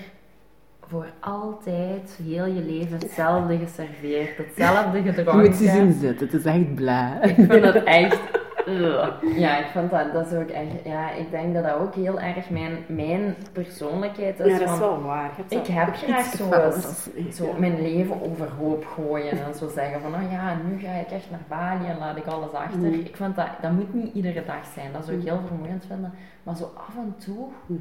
voor 0.88 1.06
altijd 1.20 2.18
heel 2.22 2.44
je 2.46 2.60
leven 2.62 2.98
hetzelfde 2.98 3.58
geserveerd, 3.58 4.36
hetzelfde 4.36 5.02
Je 5.02 5.12
gedronken. 5.12 5.44
moet 5.46 5.56
ze 5.56 5.68
zien 5.68 5.92
zitten, 5.92 6.26
het 6.26 6.34
is 6.34 6.44
echt 6.44 6.74
blij. 6.74 7.18
Ik 7.22 7.34
vind 7.34 7.64
het 7.64 7.84
echt. 7.84 8.20
Ugh. 8.68 9.08
Ja, 9.36 9.58
ik 9.58 9.66
vind 9.66 9.90
dat, 9.90 10.12
dat 10.12 10.26
is 10.26 10.32
ook 10.38 10.48
echt. 10.48 10.66
Ja, 10.84 11.10
ik 11.12 11.30
denk 11.30 11.54
dat 11.54 11.64
dat 11.64 11.74
ook 11.74 11.94
heel 11.94 12.20
erg 12.20 12.50
mijn, 12.50 12.72
mijn 12.86 13.34
persoonlijkheid 13.52 14.40
is. 14.40 14.52
Ja, 14.52 14.58
dat 14.58 14.68
is 14.70 14.78
wel 14.78 15.02
waar. 15.02 15.30
Je 15.48 15.56
ik 15.56 15.66
heb 15.66 15.94
graag 15.96 16.24
zo, 16.24 16.52
eens- 16.52 17.08
zo 17.36 17.54
mijn 17.58 17.82
leven 17.82 18.22
overhoop 18.22 18.84
gooien 18.86 19.30
en 19.30 19.54
zo 19.54 19.68
zeggen 19.68 20.00
van, 20.00 20.14
oh 20.14 20.32
ja, 20.32 20.56
nu 20.68 20.78
ga 20.80 20.90
ik 20.92 21.10
echt 21.10 21.30
naar 21.30 21.40
Bali 21.48 21.86
en 21.88 21.98
laat 21.98 22.16
ik 22.16 22.26
alles 22.26 22.52
achter. 22.52 22.78
Mhm. 22.78 22.92
Ik 22.92 23.16
vind 23.16 23.36
dat, 23.36 23.46
dat 23.62 23.70
moet 23.72 23.94
niet 23.94 24.14
iedere 24.14 24.44
dag 24.46 24.64
zijn, 24.74 24.92
dat 24.92 25.04
zou 25.04 25.16
ik 25.18 25.24
heel 25.24 25.40
vermoeiend 25.46 25.84
vinden. 25.88 26.12
Maar 26.42 26.56
zo 26.56 26.70
af 26.76 26.94
en 26.96 27.14
toe, 27.18 27.46
Mhm. 27.66 27.80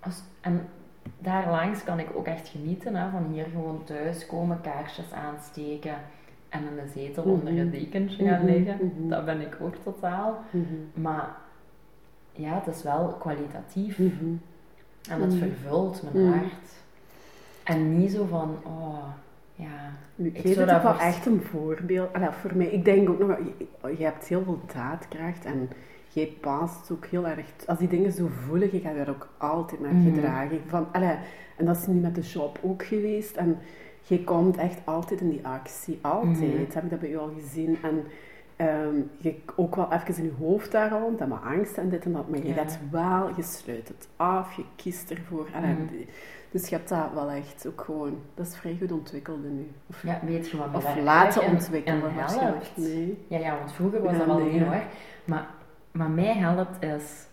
als, 0.00 0.22
en 0.40 0.68
daar 1.18 1.50
langs 1.50 1.84
kan 1.84 1.98
ik 1.98 2.06
ook 2.14 2.26
echt 2.26 2.48
genieten 2.48 2.94
hè, 2.94 3.10
van 3.10 3.26
hier 3.32 3.46
gewoon 3.52 3.84
thuis 3.84 4.26
komen, 4.26 4.60
kaarsjes 4.60 5.12
aansteken 5.12 5.94
en 6.48 6.60
in 6.60 6.74
de 6.84 6.90
zetel 7.00 7.22
onder 7.24 7.52
Mhm. 7.52 7.60
het 7.60 7.72
dekentje 7.72 8.24
gaan 8.28 8.44
Mhm, 8.44 8.52
liggen. 8.52 8.76
mhm. 8.96 9.08
Dat 9.08 9.24
ben 9.24 9.40
ik 9.40 9.56
ook 9.60 9.74
totaal. 9.74 10.38
Maar 10.94 11.36
ja, 12.32 12.54
het 12.64 12.74
is 12.74 12.82
wel 12.82 13.08
kwalitatief. 13.18 13.98
En 13.98 15.20
het 15.20 15.34
vervult 15.34 16.02
mijn 16.12 16.26
hart. 16.32 16.70
En 17.64 17.98
niet 17.98 18.12
zo 18.12 18.24
van, 18.24 18.56
oh, 18.64 19.04
ja. 19.54 19.90
Nu, 20.14 20.28
Ik 20.32 20.56
dat 20.56 20.70
ook 20.70 20.82
wel 20.82 20.98
echt 20.98 21.26
een 21.26 21.42
voorbeeld. 21.42 22.12
Allee, 22.12 22.28
voor 22.30 22.56
mij, 22.56 22.66
ik 22.66 22.84
denk 22.84 23.08
ook 23.08 23.18
nog, 23.18 23.36
je 23.98 24.04
hebt 24.04 24.26
heel 24.26 24.42
veel 24.42 24.60
daadkracht 24.74 25.44
en 25.44 25.68
jij 26.16 26.36
past 26.40 26.90
ook 26.90 27.06
heel 27.06 27.26
erg. 27.26 27.46
Als 27.66 27.78
die 27.78 27.88
dingen 27.88 28.12
zo 28.12 28.28
voelen, 28.46 28.68
je 28.72 28.80
gaat 28.80 28.96
daar 28.96 29.08
ook 29.08 29.28
altijd 29.38 29.80
naar 29.80 29.94
Mhm. 29.94 30.14
gedragen. 30.14 30.60
Van, 30.66 30.86
allee, 30.92 31.16
en 31.56 31.64
dat 31.64 31.76
is 31.76 31.86
nu 31.86 31.94
met 32.00 32.14
de 32.14 32.20
job 32.20 32.58
ook 32.62 32.84
geweest. 32.84 33.36
En 33.36 33.58
je 34.02 34.24
komt 34.24 34.56
echt 34.56 34.78
altijd 34.84 35.20
in 35.20 35.28
die 35.28 35.46
actie. 35.46 35.98
Altijd. 36.02 36.38
Mhm. 36.38 36.72
Heb 36.74 36.84
ik 36.84 36.90
dat 36.90 36.98
bij 37.00 37.08
jou 37.10 37.28
al 37.30 37.34
gezien. 37.40 37.78
En 37.82 38.04
ehm, 38.56 38.96
je 39.16 39.34
ook 39.56 39.76
wel 39.76 39.92
even 39.92 40.16
in 40.16 40.24
je 40.24 40.32
hoofd 40.44 40.72
daar 40.72 40.90
rond. 40.90 41.20
En 41.20 41.28
met 41.28 41.38
angst 41.44 41.76
en 41.78 41.88
dit 41.88 42.04
en 42.04 42.12
dat. 42.12 42.28
Maar 42.28 42.38
je 42.38 42.46
Ja. 42.48 42.54
gaat 42.54 42.78
wel, 42.90 43.28
je 43.36 43.42
sluit 43.42 43.88
het 43.88 44.08
af. 44.16 44.52
Je 44.56 44.64
kiest 44.76 45.10
ervoor. 45.10 45.46
Allee, 45.54 45.72
Mhm. 45.72 45.82
Dus 46.50 46.68
je 46.68 46.76
hebt 46.76 46.88
dat 46.88 47.12
wel 47.14 47.30
echt 47.30 47.66
ook 47.66 47.80
gewoon... 47.80 48.18
Dat 48.34 48.46
is 48.46 48.56
vrij 48.56 48.76
goed 48.80 48.92
ontwikkeld 48.92 49.42
nu. 49.42 49.70
Of 49.90 50.02
ja, 50.02 50.20
weet 50.24 50.50
je 50.50 50.56
wat 50.56 50.66
of 50.72 50.96
laten 51.02 51.42
ontwikkelen 51.42 52.14
waarschijnlijk. 52.14 52.64
Nee. 52.74 53.24
Ja, 53.28 53.38
ja, 53.38 53.58
want 53.58 53.72
vroeger 53.72 54.02
was 54.02 54.12
Ja, 54.12 54.18
dat 54.18 54.26
wel 54.26 54.38
nee, 54.38 54.54
ja. 54.54 54.64
hoor. 54.64 54.82
Maar 55.24 55.46
wat 55.96 56.08
mij 56.08 56.34
helpt 56.34 56.82
is 56.84 57.26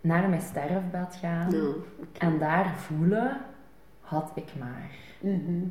naar 0.00 0.28
mijn 0.28 0.40
sterfbed 0.40 1.18
gaan 1.20 1.50
Ja. 1.50 1.72
en 2.18 2.38
daar 2.38 2.72
voelen, 2.76 3.36
had 4.00 4.30
ik 4.34 4.48
maar. 4.58 4.90
Mhm. 5.20 5.64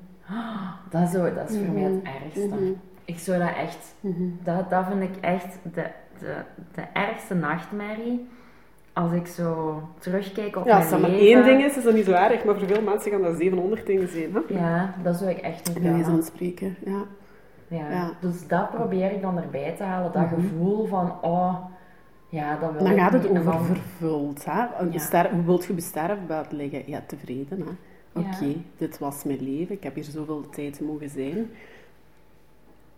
Dat 0.89 1.01
is, 1.01 1.11
zo, 1.11 1.33
dat 1.33 1.49
is 1.49 1.57
voor 1.57 1.73
mij 1.73 1.81
het 1.83 2.03
Mhm. 2.03 2.23
ergste. 2.23 2.47
Mhm. 2.47 2.71
Ik 3.05 3.19
zou 3.19 3.39
dat 3.39 3.55
echt, 3.55 3.95
dat, 4.43 4.69
dat 4.69 4.85
vind 4.87 5.03
ik 5.03 5.15
echt 5.23 5.57
de, 5.73 5.85
de, 6.19 6.35
de 6.75 6.81
ergste 6.93 7.35
nachtmerrie. 7.35 8.27
Als 8.93 9.11
ik 9.11 9.27
zo 9.27 9.81
terugkijk 9.99 10.55
op 10.55 10.65
Ja, 10.65 10.77
als 10.77 10.89
mijn 10.89 11.01
dat 11.01 11.11
maar 11.11 11.19
leven. 11.19 11.35
één 11.35 11.43
ding 11.43 11.63
is, 11.69 11.77
is 11.77 11.83
dat 11.83 11.93
niet 11.93 12.05
zo 12.05 12.11
erg. 12.11 12.43
Maar 12.45 12.55
voor 12.57 12.67
veel 12.67 12.81
mensen 12.81 13.11
gaan 13.11 13.21
dat 13.21 13.37
700 13.37 13.85
dingen 13.85 14.07
zijn. 14.07 14.33
Hè? 14.33 14.39
Ja, 14.59 14.93
dat 15.03 15.15
zou 15.15 15.29
ik 15.29 15.37
echt 15.37 15.67
niet 15.67 15.79
willen. 15.83 16.05
van 16.05 16.23
spreken. 16.23 16.75
Ja. 16.85 17.01
Ja. 17.67 17.89
Ja. 17.89 18.11
Dus 18.19 18.47
dat 18.47 18.69
probeer 18.71 19.11
ik 19.11 19.21
dan 19.21 19.37
erbij 19.41 19.73
te 19.77 19.83
halen. 19.83 20.11
Dat 20.11 20.27
gevoel 20.27 20.85
van, 20.85 21.21
oh, 21.21 21.55
ja, 22.31 22.57
dat 22.57 22.71
wil 22.71 22.83
Dan 22.83 22.97
gaat 22.97 23.13
het 23.13 23.27
over 23.27 23.43
dan- 23.43 23.65
vervuld. 23.65 24.45
Hè? 24.45 24.65
Een 24.79 24.91
Ja. 24.91 25.31
Hoe 25.31 25.43
wilt 25.45 25.65
je 25.65 25.73
besterfbed 25.73 26.51
liggen? 26.51 26.83
Ja, 26.85 27.03
tevreden. 27.07 27.59
Hè? 27.59 27.65
Ja. 28.21 28.27
Oké, 28.27 28.55
dit 28.77 28.99
was 28.99 29.23
mijn 29.23 29.41
leven. 29.43 29.75
Ik 29.75 29.83
heb 29.83 29.95
hier 29.95 30.03
zoveel 30.03 30.49
tijd 30.49 30.81
mogen 30.81 31.09
zijn. 31.09 31.49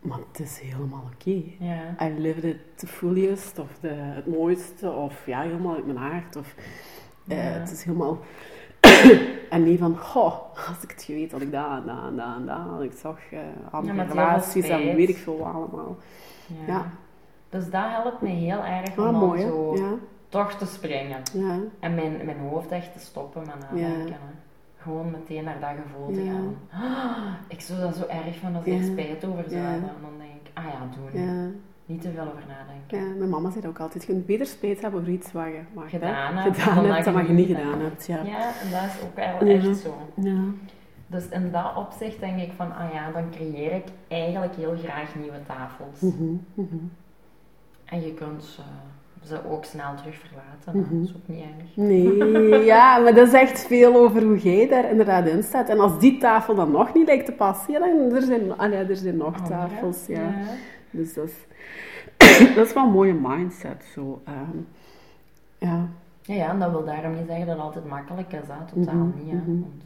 Maar 0.02 0.18
het 0.32 0.40
is 0.40 0.60
helemaal 0.60 1.04
oké. 1.13 1.42
Ja. 1.60 1.96
I 2.08 2.20
lived 2.20 2.44
it 2.44 2.58
the 2.75 2.88
fullest, 2.88 3.60
of 3.60 3.68
de, 3.82 3.88
het 3.90 4.28
mooiste, 4.28 4.92
of 4.92 5.25
ja, 5.25 5.42
helemaal 5.42 5.75
uit 5.75 5.86
mijn 5.86 5.98
hart. 5.98 6.36
Of, 6.36 6.56
eh. 7.28 7.38
Het 7.40 7.72
is 7.72 7.84
helemaal... 7.84 8.20
en 9.50 9.63
niet 9.63 9.80
van, 9.80 9.98
goh, 9.98 10.36
als 10.68 10.84
ik 10.84 10.92
het 10.92 11.04
geweten 11.04 11.32
had 11.32 11.42
ik 11.42 11.52
dat 11.52 11.66
en 11.78 11.84
dat 11.86 12.04
en 12.08 12.16
dat 12.16 12.36
en 12.36 12.46
dat. 12.46 12.82
Ik 12.84 12.92
zag 13.02 13.20
eh 13.32 13.40
andere 13.72 14.04
relaties 14.04 14.68
en 14.68 14.96
weet 14.96 15.10
ik 15.10 15.18
veel 15.18 15.38
wat 15.38 15.54
allemaal. 15.54 15.98
Ja. 16.68 16.92
Dus 17.53 17.69
dat 17.69 17.83
helpt 17.86 18.22
me 18.22 18.29
heel 18.29 18.63
erg 18.63 18.98
om 18.98 19.03
Ah, 19.03 19.19
mooi, 19.19 19.41
hè? 19.41 19.48
zo 19.48 19.75
Ja, 19.75 19.91
toch 20.29 20.53
te 20.53 20.65
springen. 20.65 21.22
ja. 21.33 21.60
En 21.79 21.95
mijn, 21.95 22.25
mijn 22.25 22.39
hoofd 22.39 22.72
echt 22.72 22.93
te 22.93 23.00
stoppen 23.00 23.41
met 23.45 23.60
nadenken. 23.60 24.07
Ja. 24.07 24.31
Gewoon 24.77 25.12
meteen 25.12 25.43
naar 25.43 25.60
dat 25.60 25.69
gevoel 25.83 26.13
te 26.13 26.24
gaan. 26.31 26.55
Ah, 26.72 27.33
ik 27.55 27.62
zou 27.62 27.79
dat 27.79 27.95
zo 27.95 28.05
erg 28.07 28.36
vinden 28.38 28.55
als 28.57 28.65
ik 28.65 28.83
spijt 28.83 29.25
over 29.25 29.43
zou 29.50 29.62
hebben. 29.62 29.89
En 29.89 30.01
dan 30.01 30.17
denk 30.17 30.31
ik, 30.43 30.51
ah 30.53 30.63
ja, 30.63 30.79
doen. 31.12 31.62
Niet 31.86 32.01
te 32.01 32.12
veel 32.12 32.24
over 32.24 32.43
nadenken. 32.48 32.98
Ja, 33.10 33.17
mijn 33.17 33.29
mama 33.29 33.50
zei 33.50 33.67
ook 33.67 33.79
altijd, 33.79 34.03
je 34.03 34.12
kunt 34.12 34.25
beter 34.25 34.45
spijt 34.45 34.81
hebben 34.81 35.00
over 35.00 35.12
iets 35.12 35.31
wat 35.31 35.45
je 35.45 35.62
Gedaan 35.88 36.36
hebt, 36.38 36.57
gedaan 36.57 36.75
dan 36.75 36.86
hebt 36.86 37.05
dat 37.05 37.13
dan 37.13 37.13
je 37.13 37.19
wat 37.19 37.27
je 37.27 37.33
niet 37.33 37.48
gedaan 37.48 37.63
gedaan 37.72 37.81
hebt. 37.81 38.05
Ja. 38.05 38.22
Ja, 38.24 38.51
en 38.62 38.72
dat 38.72 38.81
is 38.83 39.01
ook 39.03 39.15
wel 39.15 39.50
echt 39.50 39.77
zo. 39.77 39.98
Ja. 40.15 40.41
Dus 41.07 41.27
in 41.29 41.51
dat 41.51 41.75
opzicht 41.75 42.19
denk 42.19 42.39
ik 42.39 42.51
van, 42.55 42.75
ah 42.75 42.93
ja, 42.93 43.12
dan 43.12 43.29
creëer 43.29 43.72
ik 43.75 43.86
eigenlijk 44.07 44.55
heel 44.55 44.75
graag 44.83 45.15
nieuwe 45.15 45.43
tafels. 45.48 46.00
Mhm, 46.00 46.33
mhm. 46.53 46.75
En 47.86 48.02
je 48.02 48.13
kunt 48.13 48.60
ze 49.24 49.50
ook 49.50 49.66
snel 49.66 49.96
terug 49.96 50.16
verlaten. 50.16 50.82
Mhm. 50.82 51.00
Dat 51.00 51.10
is 51.10 51.16
ook 51.16 51.28
niet 51.28 51.44
erg. 51.44 51.75
Nee, 51.75 52.63
ja, 52.74 52.98
maar 52.98 53.13
dat 53.13 53.28
is 53.28 53.34
echt 53.34 53.66
veel 53.66 53.96
over 53.96 54.24
hoe 54.24 54.38
jij 54.38 54.68
daar 54.68 54.90
inderdaad 54.90 55.28
in 55.28 55.44
staat. 55.44 55.70
En 55.70 55.80
als 55.80 56.00
die 56.00 56.18
tafel 56.18 56.56
dan 56.56 56.72
nog 56.72 56.94
niet 56.94 57.08
lijkt 57.08 57.25
te 57.25 57.32
passen, 57.32 57.74
ja, 57.74 57.80
dan 57.80 58.16
er 58.16 58.22
zijn, 58.22 58.58
ah, 58.58 58.72
ja, 58.72 58.78
er 58.80 58.96
zijn 58.96 59.18
nog 59.18 59.28
Andere, 59.38 59.50
tafels. 59.50 60.06
Ja. 60.06 60.22
ja. 60.22 60.34
Dus 60.92 61.13
dat 61.13 61.25
is, 61.28 61.36
dat 62.56 62.66
is 62.68 62.74
wel 62.74 62.84
een 62.86 62.92
mooie 62.92 63.13
mindset. 63.13 63.84
Zo. 63.94 64.22
ehm, 64.25 64.58
ja. 65.58 65.88
Ja, 66.22 66.34
ja, 66.36 66.50
en 66.50 66.60
dat 66.60 66.72
wil 66.72 66.86
daarom 66.86 67.16
niet 67.16 67.28
zeggen 67.28 67.46
dat 67.46 67.56
het 67.56 67.66
altijd 67.66 67.86
makkelijk 67.86 68.34
is, 68.34 68.48
hè. 68.48 68.74
totaal 68.74 68.96
Mhm, 68.96 69.18
niet. 69.18 69.32
Hè. 69.32 69.38
mhm. 69.38 69.60
Want, 69.60 69.84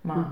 maar 0.00 0.26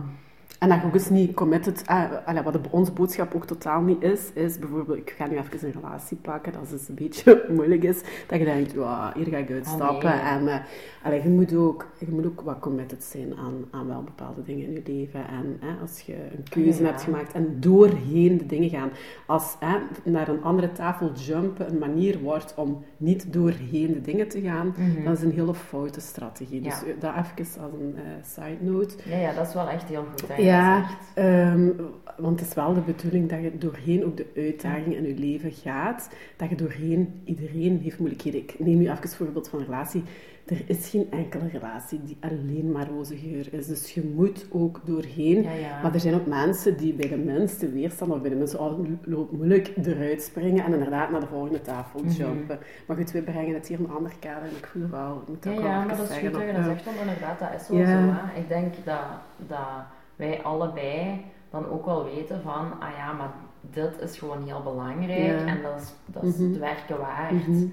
En 0.59 0.69
dat 0.69 0.81
je 0.81 0.87
ook 0.87 0.95
eens 0.95 1.09
niet 1.11 1.35
committed... 1.35 1.83
Ah, 1.87 2.05
allee, 2.25 2.43
wat 2.43 2.59
onze 2.71 2.93
boodschap 2.93 3.35
ook 3.35 3.47
totaal 3.47 3.81
niet 3.83 4.03
is, 4.03 4.21
is 4.35 4.59
bijvoorbeeld... 4.59 4.99
Ik 4.99 5.15
ga 5.17 5.27
nu 5.27 5.37
even 5.37 5.67
een 5.69 5.73
relatie 5.81 6.17
pakken, 6.17 6.53
dat 6.53 6.63
is 6.63 6.71
dus 6.71 6.89
een 6.89 6.95
beetje 6.95 7.45
moeilijk 7.57 7.83
is. 7.83 8.01
Dat 8.27 8.39
je 8.39 8.45
denkt, 8.45 8.75
wow, 8.75 9.15
hier 9.15 9.27
ga 9.27 9.37
ik 9.37 9.51
uitstappen. 9.51 10.13
Oh, 10.13 10.43
nee. 10.43 10.53
En 10.55 10.63
allee, 11.03 11.23
je, 11.23 11.29
moet 11.29 11.55
ook, 11.55 11.87
je 11.99 12.07
moet 12.11 12.27
ook 12.27 12.41
wat 12.41 12.59
committed 12.59 13.05
zijn 13.05 13.37
aan, 13.37 13.65
aan 13.71 13.87
wel 13.87 14.03
bepaalde 14.03 14.43
dingen 14.43 14.67
in 14.67 14.73
je 14.73 14.83
leven. 14.87 15.29
En 15.29 15.59
als 15.81 16.01
je 16.01 16.15
een 16.15 16.43
keuze 16.49 16.83
Ja. 16.83 16.89
hebt 16.89 17.03
gemaakt 17.03 17.33
en 17.33 17.57
doorheen 17.61 18.39
de 18.39 18.47
dingen 18.47 18.71
gaan. 18.71 18.91
Als 19.27 19.57
naar 20.05 20.29
een 20.29 20.43
andere 20.43 20.73
tafel 20.73 21.13
jumpen 21.15 21.71
een 21.71 21.79
manier 21.79 22.19
wordt 22.21 22.55
om 22.57 22.85
niet 22.97 23.33
doorheen 23.33 23.93
de 23.93 24.01
dingen 24.01 24.29
te 24.29 24.41
gaan, 24.41 24.75
Mhm. 24.77 25.05
dat 25.05 25.17
is 25.17 25.23
een 25.23 25.33
hele 25.33 25.55
foute 25.55 26.01
strategie. 26.01 26.61
Dus 26.61 26.81
Ja. 26.87 26.93
dat 26.99 27.15
even 27.15 27.63
als 27.63 27.73
een 27.73 27.95
eh, 27.97 28.03
side 28.25 28.71
note. 28.71 28.95
ja, 29.05 29.17
ja, 29.19 29.33
dat 29.33 29.47
is 29.47 29.55
wel 29.55 29.69
echt 29.69 29.89
heel 29.89 30.05
goed. 30.11 30.29
Hè, 30.29 30.43
Ja, 30.47 30.87
ehm, 31.15 31.71
want 32.17 32.41
het 32.41 32.49
is 32.49 32.55
wel 32.55 32.75
de 32.75 32.81
bedoeling 32.81 33.29
dat 33.29 33.41
je 33.43 33.59
doorheen 33.59 34.05
ook 34.05 34.17
de 34.17 34.27
uitdagingen 34.37 34.99
in 34.99 35.07
je 35.09 35.15
leven 35.19 35.53
gaat. 35.53 36.09
Dat 36.37 36.49
je 36.49 36.55
doorheen, 36.57 37.21
iedereen 37.25 37.81
heeft 37.83 37.99
moeilijkheden. 37.99 38.41
Ik 38.41 38.55
neem 38.59 38.79
nu 38.79 38.85
even 38.85 39.01
het 39.01 39.17
voorbeeld 39.17 39.49
van 39.49 39.59
een 39.59 39.65
relatie. 39.65 40.03
Er 40.47 40.63
is 40.67 40.89
geen 40.89 41.07
enkele 41.11 41.49
relatie 41.53 42.01
die 42.05 42.17
alleen 42.21 42.73
maar 42.73 42.89
roze 42.89 43.17
geur 43.17 43.49
is. 43.55 43.67
Dus 43.67 43.95
je 43.95 44.13
moet 44.15 44.47
ook 44.51 44.81
doorheen. 44.85 45.43
Ja, 45.43 45.53
ja. 45.53 45.83
Maar 45.83 45.95
er 45.95 46.01
zijn 46.01 46.15
ook 46.15 46.27
mensen 46.27 46.77
die 46.77 46.93
bij 46.95 47.09
de 47.09 47.17
minste 47.17 47.71
weerstand 47.71 48.13
of 48.13 48.21
bij 48.21 48.31
de 48.31 48.37
minste 48.37 48.59
oh, 48.59 48.79
loopt 49.03 49.33
moeilijk 49.33 49.73
eruit 49.83 50.23
springen 50.23 50.65
en 50.65 50.73
inderdaad 50.73 51.11
naar 51.11 51.21
de 51.21 51.27
volgende 51.27 51.61
tafel 51.61 52.01
Mhm. 52.01 52.11
jumpen. 52.13 52.59
Maar 52.87 52.97
goed, 52.97 53.11
we 53.13 53.23
brengen 53.23 53.55
het 53.55 53.69
hier 53.69 53.79
in 53.79 53.85
een 53.85 53.91
ander 53.97 54.13
kader 54.21 54.43
en 54.43 54.57
ik 54.57 54.67
voel 54.73 54.89
wel, 54.91 55.21
ik 55.23 55.29
moet 55.29 55.45
Ja, 55.45 55.51
dat 55.51 55.63
ja, 55.63 55.69
wel 55.79 55.87
maar 55.87 55.97
dat 55.97 56.11
is 56.11 56.17
goed 56.17 56.33
dat 56.33 56.43
je 56.43 56.53
dat 56.53 56.65
zegt, 56.65 56.85
want 56.85 56.97
inderdaad, 57.01 57.39
dat 57.39 57.49
is 57.61 57.69
Ja. 57.79 57.85
zo. 57.87 58.13
Hè. 58.13 58.41
Ik 58.41 58.49
denk 58.49 58.75
dat, 58.85 59.05
dat 59.47 59.69
wij 60.17 60.43
allebei 60.43 61.21
dan 61.51 61.69
ook 61.69 61.85
wel 61.85 62.05
weten 62.05 62.41
van, 62.43 62.81
ah 62.81 62.89
ja, 62.97 63.13
maar 63.13 63.31
dit 63.71 64.01
is 64.01 64.19
gewoon 64.19 64.43
heel 64.47 64.63
belangrijk 64.63 65.27
Ja. 65.41 65.47
en 65.47 65.63
dat 65.63 65.81
is, 65.81 65.95
dat 66.07 66.23
is 66.23 66.37
Mhm. 66.37 66.49
het 66.49 66.59
werken 66.59 66.99
waard. 66.99 67.33
Mhm. 67.49 67.65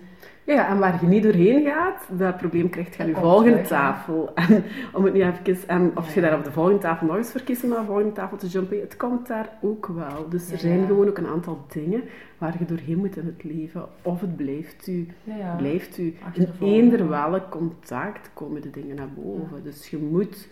Ja, 0.46 0.68
en 0.70 0.80
waar 0.80 0.98
je 1.02 1.08
niet 1.08 1.24
doorheen 1.24 1.66
gaat, 1.66 2.08
dat 2.12 2.38
probleem 2.38 2.70
krijgt 2.70 2.96
je 2.96 3.02
aan 3.04 3.10
je 3.10 3.16
volgende 3.16 3.52
terug, 3.52 3.68
tafel. 3.68 4.32
En 4.36 4.64
om 4.94 5.04
het 5.04 5.14
nu 5.14 5.22
even, 5.24 5.68
en 5.68 5.92
of 5.98 6.14
je 6.14 6.22
daar 6.22 6.38
op 6.38 6.44
de 6.44 6.52
volgende 6.52 6.80
tafel 6.80 7.08
nog 7.08 7.16
eens 7.18 7.32
voor 7.32 7.42
kiest 7.42 7.64
om 7.64 7.70
naar 7.70 7.80
de 7.80 7.86
volgende 7.86 8.12
tafel 8.12 8.38
te 8.38 8.48
jumpen, 8.48 8.80
het 8.80 8.98
komt 8.98 9.28
daar 9.28 9.50
ook 9.62 9.88
wel. 9.88 10.30
Dus 10.30 10.52
er 10.52 10.58
zijn 10.58 10.86
gewoon 10.88 11.08
ook 11.08 11.18
een 11.18 11.28
aantal 11.28 11.66
dingen 11.74 12.04
waar 12.38 12.56
je 12.60 12.66
doorheen 12.66 12.98
moet 12.98 13.18
in 13.18 13.26
het 13.26 13.44
leven. 13.44 13.86
Of 14.02 14.22
het 14.22 14.36
blijft 14.36 14.88
u, 14.88 15.08
blijft 15.58 15.98
u. 15.98 16.16
In 16.34 16.48
eender 16.62 17.10
welk 17.10 17.50
contact 17.50 18.30
komen 18.34 18.62
de 18.62 18.70
dingen 18.70 18.96
naar 18.96 19.10
boven. 19.16 19.64
Dus 19.64 19.90
je 19.90 19.98
moet 19.98 20.48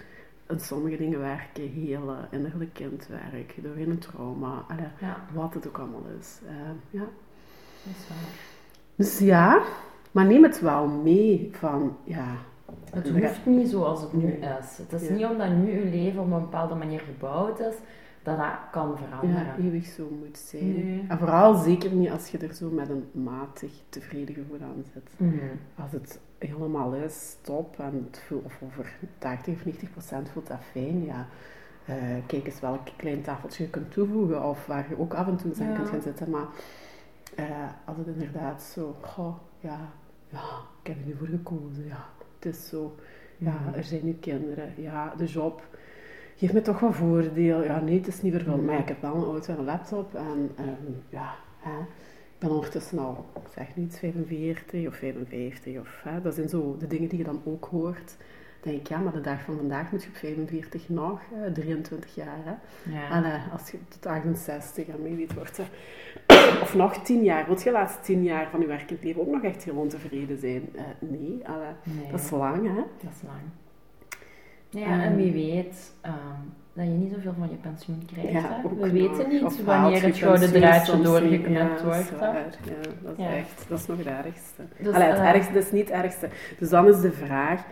aan 0.52 0.60
sommige 0.60 0.98
dingen 0.98 1.20
werken, 1.20 1.70
heel 1.70 2.10
uh, 2.10 2.18
innerlijk 2.32 2.74
kindwerk, 2.74 3.56
doorheen 3.64 3.90
een 3.90 4.00
trauma, 4.00 4.66
allee, 4.68 4.86
Ja, 5.00 5.18
wat 5.34 5.54
het 5.54 5.68
ook 5.68 5.78
allemaal 5.78 6.04
is. 6.20 6.40
Eh, 6.48 6.54
ja. 6.90 7.00
dat 7.84 7.94
is 8.00 8.08
waar. 8.08 8.18
Dus 8.96 9.20
ja, 9.20 9.62
maar 10.12 10.26
neem 10.26 10.44
het 10.44 10.60
wel 10.62 10.88
mee 10.88 11.50
van, 11.54 11.98
ja... 12.04 12.26
Het 12.92 13.08
Ja. 13.08 13.14
hoeft 13.14 13.46
niet 13.46 13.70
zoals 13.70 14.02
het 14.02 14.14
nu 14.14 14.32
is. 14.32 14.78
Het 14.78 15.02
is 15.02 15.08
Ja. 15.08 15.14
niet 15.14 15.26
omdat 15.26 15.50
nu 15.50 15.72
je 15.72 15.86
leven 15.90 16.22
op 16.22 16.32
een 16.32 16.40
bepaalde 16.40 16.76
manier 16.76 17.00
gebouwd 17.00 17.60
is, 17.60 17.76
dat 18.24 18.38
dat 18.38 18.48
kan 18.72 18.90
Ja, 18.90 18.98
veranderen. 19.08 19.56
eeuwig 19.66 19.86
zo 19.86 20.10
moet 20.22 20.38
zijn. 20.38 20.86
Nee. 20.86 21.06
En 21.08 21.18
vooral 21.18 21.56
zeker 21.56 21.92
niet 21.92 22.10
als 22.10 22.28
je 22.28 22.38
er 22.38 22.54
zo 22.54 22.70
met 22.70 22.90
een 22.90 23.06
matig 23.12 23.72
tevreden 23.90 24.36
gevoel 24.36 24.58
aan 24.62 24.84
zit. 24.94 25.10
Mhm. 25.18 25.36
Als 25.82 25.92
het 25.92 26.20
helemaal 26.50 26.94
is, 26.94 27.36
top, 27.42 27.80
en 27.80 28.08
het 28.10 28.20
voelt, 28.28 28.46
of 28.46 28.60
over 28.64 28.94
80 29.18 29.54
of 29.54 29.66
90 29.66 29.92
procent 29.92 30.30
voelt 30.30 30.48
dat 30.48 30.60
fijn, 30.72 31.06
ja. 31.06 31.28
eh, 31.86 31.96
kijk 32.28 32.46
eens 32.46 32.60
welk 32.60 32.88
klein 32.98 33.22
tafeltje 33.22 33.64
je 33.64 33.70
kunt 33.70 33.92
toevoegen, 33.92 34.44
of 34.44 34.66
waar 34.66 34.86
je 34.90 35.00
ook 35.00 35.14
af 35.14 35.28
en 35.28 35.36
toe 35.38 35.52
aan 35.60 35.68
Ja. 35.70 35.76
kunt 35.76 35.90
gaan 35.90 36.02
zitten. 36.02 36.30
Maar 36.30 36.46
eh, 37.36 37.46
als 37.86 37.98
het 37.98 38.08
inderdaad 38.08 38.62
zo, 38.62 38.96
goh, 39.02 39.36
ja, 39.60 39.80
ja, 40.30 40.44
ik 40.82 40.88
heb 40.88 40.98
er 41.00 41.06
nu 41.06 41.16
voor 41.18 41.28
gekozen, 41.28 41.86
ja. 41.86 42.06
Het 42.40 42.54
is 42.54 42.68
zo, 42.68 42.96
Ja, 43.38 43.54
er 43.76 43.84
zijn 43.84 44.02
nu 44.06 44.14
kinderen. 44.14 44.74
Ja, 44.78 45.14
de 45.18 45.26
job 45.26 45.64
geeft 46.36 46.54
me 46.54 46.62
toch 46.62 46.80
wel 46.80 46.94
voordeel. 46.94 47.64
Ja, 47.64 47.80
nee, 47.80 47.98
het 47.98 48.08
is 48.08 48.22
niet 48.22 48.34
vervuld. 48.34 48.66
Maar 48.66 48.80
ik 48.80 48.88
heb 48.88 49.02
wel 49.02 49.16
een 49.16 49.24
auto 49.24 49.54
en 49.54 49.60
een 49.60 49.66
laptop. 49.66 50.16
En 50.16 50.52
ehm, 50.56 50.92
ja, 51.10 51.36
hè, 51.60 51.72
ben 52.42 52.50
ondertussen 52.50 53.00
al, 53.00 53.26
ik 53.36 53.52
zeg 53.56 53.76
niet 53.76 53.98
45 53.98 54.88
of 54.88 54.96
55. 54.96 55.80
Of, 55.80 56.02
hè, 56.04 56.22
dat 56.22 56.34
zijn 56.34 56.50
zo 56.50 56.76
de 56.80 56.88
dingen 56.88 57.10
die 57.10 57.18
je 57.18 57.24
dan 57.24 57.42
ook 57.46 57.66
hoort 57.66 58.16
denk 58.62 58.80
ik, 58.80 58.88
ja, 58.88 58.98
maar 58.98 59.14
de 59.14 59.22
dag 59.22 59.42
van 59.42 59.56
vandaag 59.56 59.92
moet 59.92 60.04
je 60.04 60.10
op 60.10 60.16
45 60.16 60.90
nog, 60.90 61.22
23 61.54 62.16
jaar. 62.16 62.38
Hè? 62.44 62.54
Ja. 62.94 63.12
En 63.12 63.24
uh, 63.24 63.54
als 63.54 63.72
je 63.72 63.78
tot 63.88 64.06
68 64.06 64.88
en 64.88 65.02
maybe 65.02 65.22
het 65.22 65.34
wordt, 65.34 65.60
of 66.64 66.76
nog 66.76 66.98
10 66.98 67.24
jaar, 67.24 67.46
wil 67.46 67.58
je 67.58 67.64
de 67.64 67.72
laatste 67.72 68.00
10 68.02 68.24
jaar 68.24 68.50
van 68.50 68.60
je 68.60 68.66
werkend 68.66 69.04
leven 69.04 69.22
ook 69.22 69.32
nog 69.32 69.44
echt 69.44 69.64
gewoon 69.64 69.88
tevreden 69.88 70.38
zijn? 70.38 70.70
Uh, 70.76 70.82
nee, 71.00 71.42
nee, 71.84 72.12
dat 72.12 72.20
is 72.20 72.30
lang, 72.30 72.68
hè? 72.68 72.84
Dat 73.02 73.12
is 73.16 73.22
lang. 73.26 73.42
Ja, 74.70 75.04
en 75.04 75.16
wie 75.16 75.32
weet 75.32 75.94
um, 76.06 76.54
dat 76.74 76.86
je 76.86 76.92
niet 76.92 77.14
zoveel 77.14 77.34
van 77.38 77.50
je 77.50 77.56
pensioen 77.56 78.06
krijgt. 78.14 78.32
Ja, 78.32 78.62
We 78.80 78.92
weten 78.92 79.30
niet 79.30 79.64
wanneer 79.64 80.04
het 80.04 80.18
gouden 80.18 80.52
draadje 80.52 81.02
doorgeknipt 81.02 81.80
ja, 81.80 81.84
wordt. 81.84 82.12
Ja, 82.20 82.44
dat 83.02 83.18
is 83.18 83.26
echt, 83.26 83.66
dat 83.68 83.80
is 83.80 83.86
nog 83.86 83.98
het 83.98 84.08
ergste. 84.08 84.64
Dus, 84.78 84.94
Allee, 84.94 85.08
het 85.08 85.18
uh, 85.18 85.30
ergste, 85.30 85.54
dat 85.54 85.64
is 85.64 85.72
niet 85.72 85.90
het 85.90 86.04
ergste. 86.04 86.30
Dus 86.60 86.70
dan 86.70 86.88
is 86.88 87.02
de 87.02 87.12
vraag, 87.12 87.64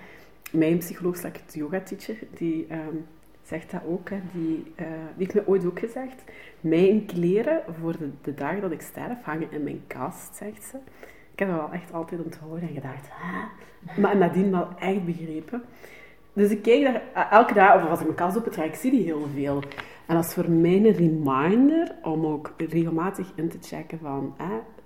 mijn 0.51 0.77
psycholoog, 0.77 1.23
like 1.23 1.39
het 1.45 1.53
yoga-teacher, 1.53 2.15
die 2.33 2.67
um, 2.71 3.05
zegt 3.43 3.71
dat 3.71 3.81
ook. 3.87 4.09
Hè, 4.09 4.19
die, 4.31 4.73
uh, 4.75 4.87
die 5.15 5.25
heeft 5.25 5.33
me 5.33 5.47
ooit 5.47 5.65
ook 5.65 5.79
gezegd, 5.79 6.23
mijn 6.61 7.05
kleren 7.05 7.61
voor 7.79 7.97
de, 7.97 8.09
de 8.21 8.33
dag 8.33 8.59
dat 8.59 8.71
ik 8.71 8.81
sterf 8.81 9.23
hangen 9.23 9.51
in 9.51 9.63
mijn 9.63 9.81
kast, 9.87 10.35
zegt 10.35 10.63
ze. 10.63 10.77
Ik 11.33 11.39
heb 11.39 11.49
dat 11.49 11.57
wel 11.57 11.71
echt 11.71 11.93
altijd 11.93 12.23
onthouden 12.23 12.67
en 12.69 12.73
gedacht, 12.73 13.07
Hè? 13.09 14.01
maar 14.01 14.17
nadien 14.17 14.51
wel 14.51 14.67
echt 14.79 15.05
begrepen. 15.05 15.63
Dus 16.39 16.51
ik 16.51 16.61
kijk 16.61 16.83
daar 16.83 17.01
eh, 17.13 17.31
elke 17.31 17.53
dag, 17.53 17.83
of 17.83 17.89
als 17.89 17.99
ik 17.99 18.05
mijn 18.05 18.17
kast 18.17 18.37
opentrek, 18.37 18.65
ik 18.65 18.75
zie 18.75 18.91
die 18.91 19.03
heel 19.03 19.27
veel. 19.33 19.63
En 20.05 20.15
dat 20.15 20.25
is 20.25 20.33
voor 20.33 20.49
mij 20.49 20.75
een 20.75 20.91
reminder 20.91 21.95
om 22.03 22.25
ook 22.25 22.53
regelmatig 22.57 23.31
in 23.35 23.49
te 23.49 23.57
checken 23.61 23.99
van, 23.99 24.35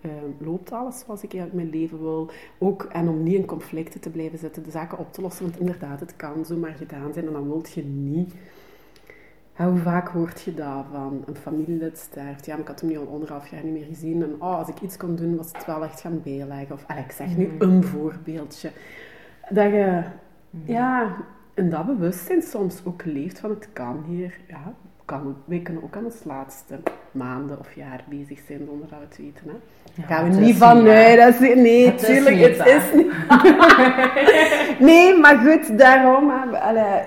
Ehm, 0.03 0.45
loopt 0.49 0.71
alles 0.71 0.99
zoals 0.99 1.23
ik 1.23 1.35
uit 1.35 1.53
mijn 1.53 1.69
leven 1.69 2.01
wil. 2.01 2.29
Ook, 2.57 2.83
en 2.83 3.07
om 3.07 3.23
niet 3.23 3.33
in 3.33 3.45
conflicten 3.45 3.99
te 3.99 4.09
blijven 4.09 4.39
zitten, 4.39 4.63
de 4.63 4.71
zaken 4.71 4.97
op 4.97 5.13
te 5.13 5.21
lossen. 5.21 5.45
Want 5.45 5.59
inderdaad, 5.59 5.99
het 5.99 6.15
kan 6.15 6.45
zomaar 6.45 6.73
gedaan 6.73 7.13
zijn 7.13 7.27
en 7.27 7.33
dan 7.33 7.47
wilt 7.47 7.71
je 7.71 7.83
niet... 7.83 8.33
hoe 9.55 9.77
vaak 9.77 10.07
hoort 10.07 10.41
je 10.41 10.53
dat 10.53 10.85
van 10.91 11.23
een 11.25 11.35
familielid 11.35 11.97
sterft? 11.97 12.45
Ja, 12.45 12.51
maar 12.51 12.61
ik 12.61 12.67
had 12.67 12.79
hem 12.79 12.89
nu 12.89 12.97
al 12.97 13.07
anderhalf 13.07 13.47
jaar 13.47 13.63
niet 13.63 13.73
meer 13.73 13.85
gezien. 13.85 14.23
En 14.23 14.35
oh, 14.39 14.57
als 14.57 14.67
ik 14.67 14.81
iets 14.81 14.97
kon 14.97 15.15
doen, 15.15 15.35
was 15.35 15.51
het 15.51 15.65
wel 15.65 15.83
echt 15.83 16.01
gaan 16.01 16.21
bijleggen. 16.23 16.75
Of 16.75 16.85
ik 17.05 17.11
zeg 17.11 17.37
nu 17.37 17.47
mhm. 17.47 17.63
een 17.63 17.83
voorbeeldje. 17.83 18.71
Dat 19.49 19.71
je, 19.71 20.03
mhm. 20.49 20.71
ja, 20.71 21.15
in 21.53 21.69
dat 21.69 21.85
bewustzijn 21.85 22.41
soms 22.41 22.81
ook 22.83 23.05
leeft 23.05 23.39
van 23.39 23.49
het 23.49 23.67
kan 23.73 24.03
hier. 24.07 24.39
Ja, 24.47 24.73
kan, 25.05 25.35
wij 25.45 25.59
kunnen 25.59 25.83
ook 25.83 25.95
aan 25.95 26.05
ons 26.05 26.23
laatste 26.23 26.79
maanden 27.11 27.59
of 27.59 27.75
jaar 27.75 28.03
bezig 28.09 28.39
zijn 28.47 28.65
zonder 28.65 28.87
dat 28.89 28.99
we 28.99 29.05
het 29.05 29.17
weten. 29.17 29.47
Hè? 29.47 29.55
Ja, 30.01 30.07
Gaan 30.07 30.31
we 30.31 30.39
niet 30.39 30.55
van, 30.55 30.83
nee, 30.83 31.17
dat 31.17 31.41
is, 31.41 31.55
nee, 31.55 31.85
het 31.85 32.05
tuurlijk, 32.05 32.35
is 32.35 32.57
het 32.57 32.67
is 32.67 32.93
niet. 32.93 33.11
nee, 34.89 35.17
maar 35.17 35.37
goed, 35.37 35.77
daarom 35.77 36.31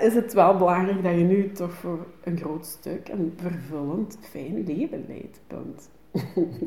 is 0.00 0.14
het 0.14 0.32
wel 0.32 0.56
belangrijk 0.56 1.02
dat 1.02 1.12
je 1.12 1.24
nu 1.24 1.52
toch 1.52 1.72
voor 1.72 2.06
een 2.24 2.38
groot 2.38 2.66
stuk 2.66 3.08
een 3.08 3.34
vervullend, 3.40 4.18
fijn 4.20 4.64
leven 4.64 5.04
leidt. 5.08 5.40
Punt. 5.46 5.88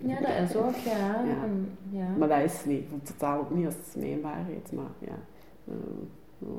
ja, 0.05 0.19
dat 0.19 0.49
is 0.49 0.55
ook, 0.55 0.75
ja. 0.75 1.23
ja. 1.99 2.07
Maar 2.17 2.27
dat 2.27 2.41
is 2.43 2.65
niet, 2.65 2.83
totaal 3.03 3.39
ook 3.39 3.55
niet 3.55 3.65
als 3.65 3.75
mijn 3.95 4.21
waarheid, 4.21 4.71
maar 4.71 4.91
ja. 4.99 5.15
Maar 5.63 6.49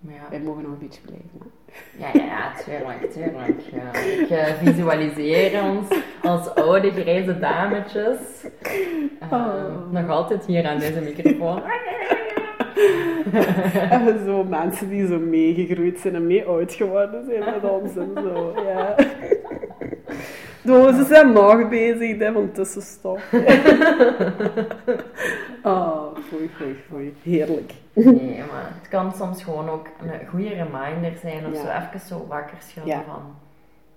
ja. 0.00 0.28
Wij 0.30 0.40
mogen 0.40 0.62
nog 0.62 0.72
een 0.72 0.78
beetje 0.78 1.00
blijven. 1.00 1.52
Ja, 1.98 2.08
ja, 2.12 2.24
ja, 2.24 2.52
tuurlijk, 2.64 3.12
tuurlijk. 3.12 3.60
Ja. 3.60 4.00
Ik 4.00 4.30
uh, 4.30 4.44
visualiseer 4.62 5.62
ons 5.62 5.88
als 6.22 6.54
oude 6.54 6.90
grijze 6.90 7.38
dametjes. 7.38 8.18
Uh, 9.32 9.54
Nog 9.90 10.08
altijd 10.08 10.46
hier 10.46 10.66
aan 10.66 10.78
deze 10.78 11.00
microfoon. 11.00 11.62
en 13.90 14.24
zo 14.24 14.44
mensen 14.44 14.88
die 14.88 15.06
zo 15.06 15.18
meegegroeid 15.18 15.98
zijn 15.98 16.14
en 16.14 16.26
mee 16.26 16.44
oud 16.44 16.72
geworden 16.72 17.24
zijn 17.24 17.44
met 17.44 17.70
ons 17.70 17.96
en 17.96 18.10
zo. 18.14 18.54
Ja. 18.66 18.94
Dus 20.62 20.96
ze 20.96 21.04
zijn 21.04 21.32
nog 21.32 21.68
bezig 21.68 22.18
hè, 22.18 22.32
van 22.32 22.52
tussenstop. 22.52 23.20
oh, 25.62 26.16
foei, 26.28 26.48
foei, 26.48 26.76
foei. 26.88 27.14
Heerlijk. 27.22 27.72
Nee, 27.92 28.38
maar 28.52 28.72
het 28.78 28.88
kan 28.88 29.12
soms 29.12 29.42
gewoon 29.42 29.68
ook 29.68 29.86
een 30.00 30.26
goede 30.28 30.48
reminder 30.48 31.18
zijn 31.20 31.46
of 31.46 31.54
zo 31.54 31.66
even 31.68 32.00
zo 32.06 32.26
wakker 32.26 32.56
schudden 32.60 33.04
van... 33.06 33.22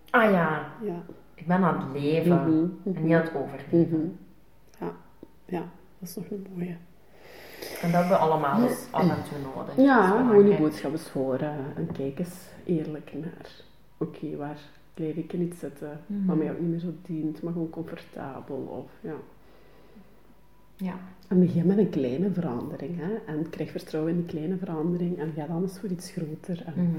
Ah 0.10 0.32
ja, 0.32 0.66
ja, 0.82 1.04
ik 1.36 1.48
ben 1.48 1.64
aan 1.64 1.80
het 1.80 2.02
leven 2.02 2.42
mhm, 2.42 2.96
en 2.96 3.04
niet 3.04 3.14
aan 3.14 3.22
het 3.22 3.36
overleven. 3.36 3.90
Mhm. 3.90 4.08
Ja, 4.80 4.92
ja, 5.46 5.64
dat 6.00 6.10
is 6.10 6.16
nog 6.16 6.26
een 6.30 6.48
mooie. 6.54 6.76
En 7.82 7.92
dat 7.92 8.02
hebben 8.02 8.10
we 8.10 8.16
allemaal 8.16 8.60
dus 8.60 8.88
af 8.92 9.02
en 9.02 9.24
toe 9.30 9.38
nodig. 9.56 9.76
Ja, 9.76 10.08
gewoon 10.08 10.46
die 10.46 10.58
boodschap 10.58 10.92
eens 10.92 11.10
horen 11.10 11.56
en 11.76 11.90
kijk 11.92 12.20
eens 12.20 12.36
eerlijk 12.66 13.12
naar... 13.14 13.52
Oké, 13.98 14.36
waar 14.36 14.60
ik 14.94 15.34
niet 15.34 15.56
zitten, 15.56 16.00
mm 16.08 16.26
wat 16.26 16.38
mij 16.38 16.52
ook 16.52 16.60
niet 16.60 16.70
meer 16.70 16.80
zo 16.80 16.94
dient, 17.02 17.42
maar 17.42 17.54
gewoon 17.54 17.70
comfortabel. 17.70 18.56
Of, 18.56 18.92
ja. 19.02 19.16
Ja. 20.76 20.94
En 21.28 21.40
begin 21.40 21.66
met 21.66 21.78
een 21.78 21.90
kleine 21.90 22.32
verandering. 22.32 22.98
Hè? 22.98 23.34
En 23.34 23.50
krijg 23.50 23.72
vertrouwen 23.72 24.14
in 24.14 24.18
die 24.18 24.28
kleine 24.30 24.58
verandering. 24.58 25.20
En 25.20 25.34
ga 25.36 25.46
dan 25.46 25.62
eens 25.62 25.80
voor 25.80 25.90
iets 25.90 26.12
groter. 26.12 26.64
En, 26.66 26.74
mm 26.76 26.96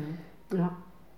ja. 0.58 0.76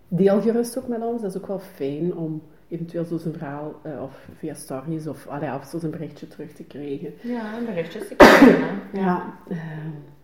Deel 0.09 0.41
gerust 0.41 0.79
ook 0.79 0.89
met 0.89 1.03
ons. 1.03 1.23
Dat 1.23 1.35
is 1.35 1.41
ook 1.41 1.47
wel 1.47 1.59
fijn 1.59 2.15
om 2.15 2.43
eventueel 2.69 3.05
zo'n 3.05 3.19
verhaal 3.19 3.81
uh, 3.87 4.03
of 4.03 4.29
via 4.39 4.55
stories 4.55 5.07
of, 5.07 5.27
allee, 5.27 5.55
of 5.55 5.65
zo'n 5.65 5.91
berichtje 5.91 6.29
terug 6.29 6.53
te 6.53 6.63
krijgen. 6.63 7.13
Ja, 7.23 7.59
een 7.59 7.65
berichtje 7.65 8.07
te 8.07 8.15
krijgen. 8.15 8.59
ja. 8.93 9.01
ja. 9.01 9.35
Uh, 9.49 9.59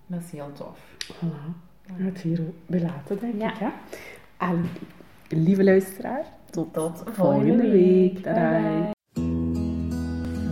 dat 0.06 0.20
is 0.20 0.30
heel 0.30 0.52
tof. 0.52 0.96
Voilà. 1.14 1.68
Ja. 1.86 2.04
Het 2.04 2.20
hier 2.20 2.40
belaten, 2.66 3.18
denk 3.18 3.34
ik. 3.34 3.58
Hè? 3.58 3.68
En 4.38 4.64
lieve 5.36 5.64
luisteraar, 5.64 6.24
tot, 6.50 6.74
tot 6.74 7.02
volgende 7.12 7.70
week. 7.70 8.22
Bye 8.22 8.90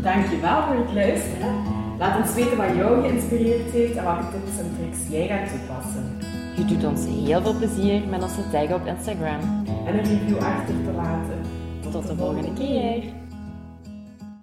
Dankjewel 0.02 0.62
voor 0.62 0.76
het 0.76 0.94
luisteren. 0.94 1.54
Laat 1.98 2.22
ons 2.22 2.34
weten 2.34 2.56
wat 2.56 2.74
jou 2.76 3.00
geïnspireerd 3.00 3.70
heeft 3.70 3.96
en 3.96 4.04
welke 4.04 4.30
tips 4.30 4.58
en 4.58 4.70
tricks 4.78 4.98
jij 5.10 5.26
gaat 5.26 5.48
toepassen. 5.48 6.18
Je 6.56 6.64
doet 6.64 6.84
ons 6.84 7.06
heel 7.06 7.42
veel 7.42 7.56
plezier 7.56 8.08
met 8.08 8.22
onze 8.22 8.50
tag 8.50 8.72
op 8.72 8.86
Instagram. 8.86 9.40
En 9.86 9.98
een 9.98 10.04
review 10.04 10.38
achter 10.38 10.74
te 10.84 10.92
laten. 10.96 11.40
Tot, 11.82 11.92
tot 11.92 12.06
de 12.06 12.16
volgende 12.16 12.52
keer. 12.52 13.02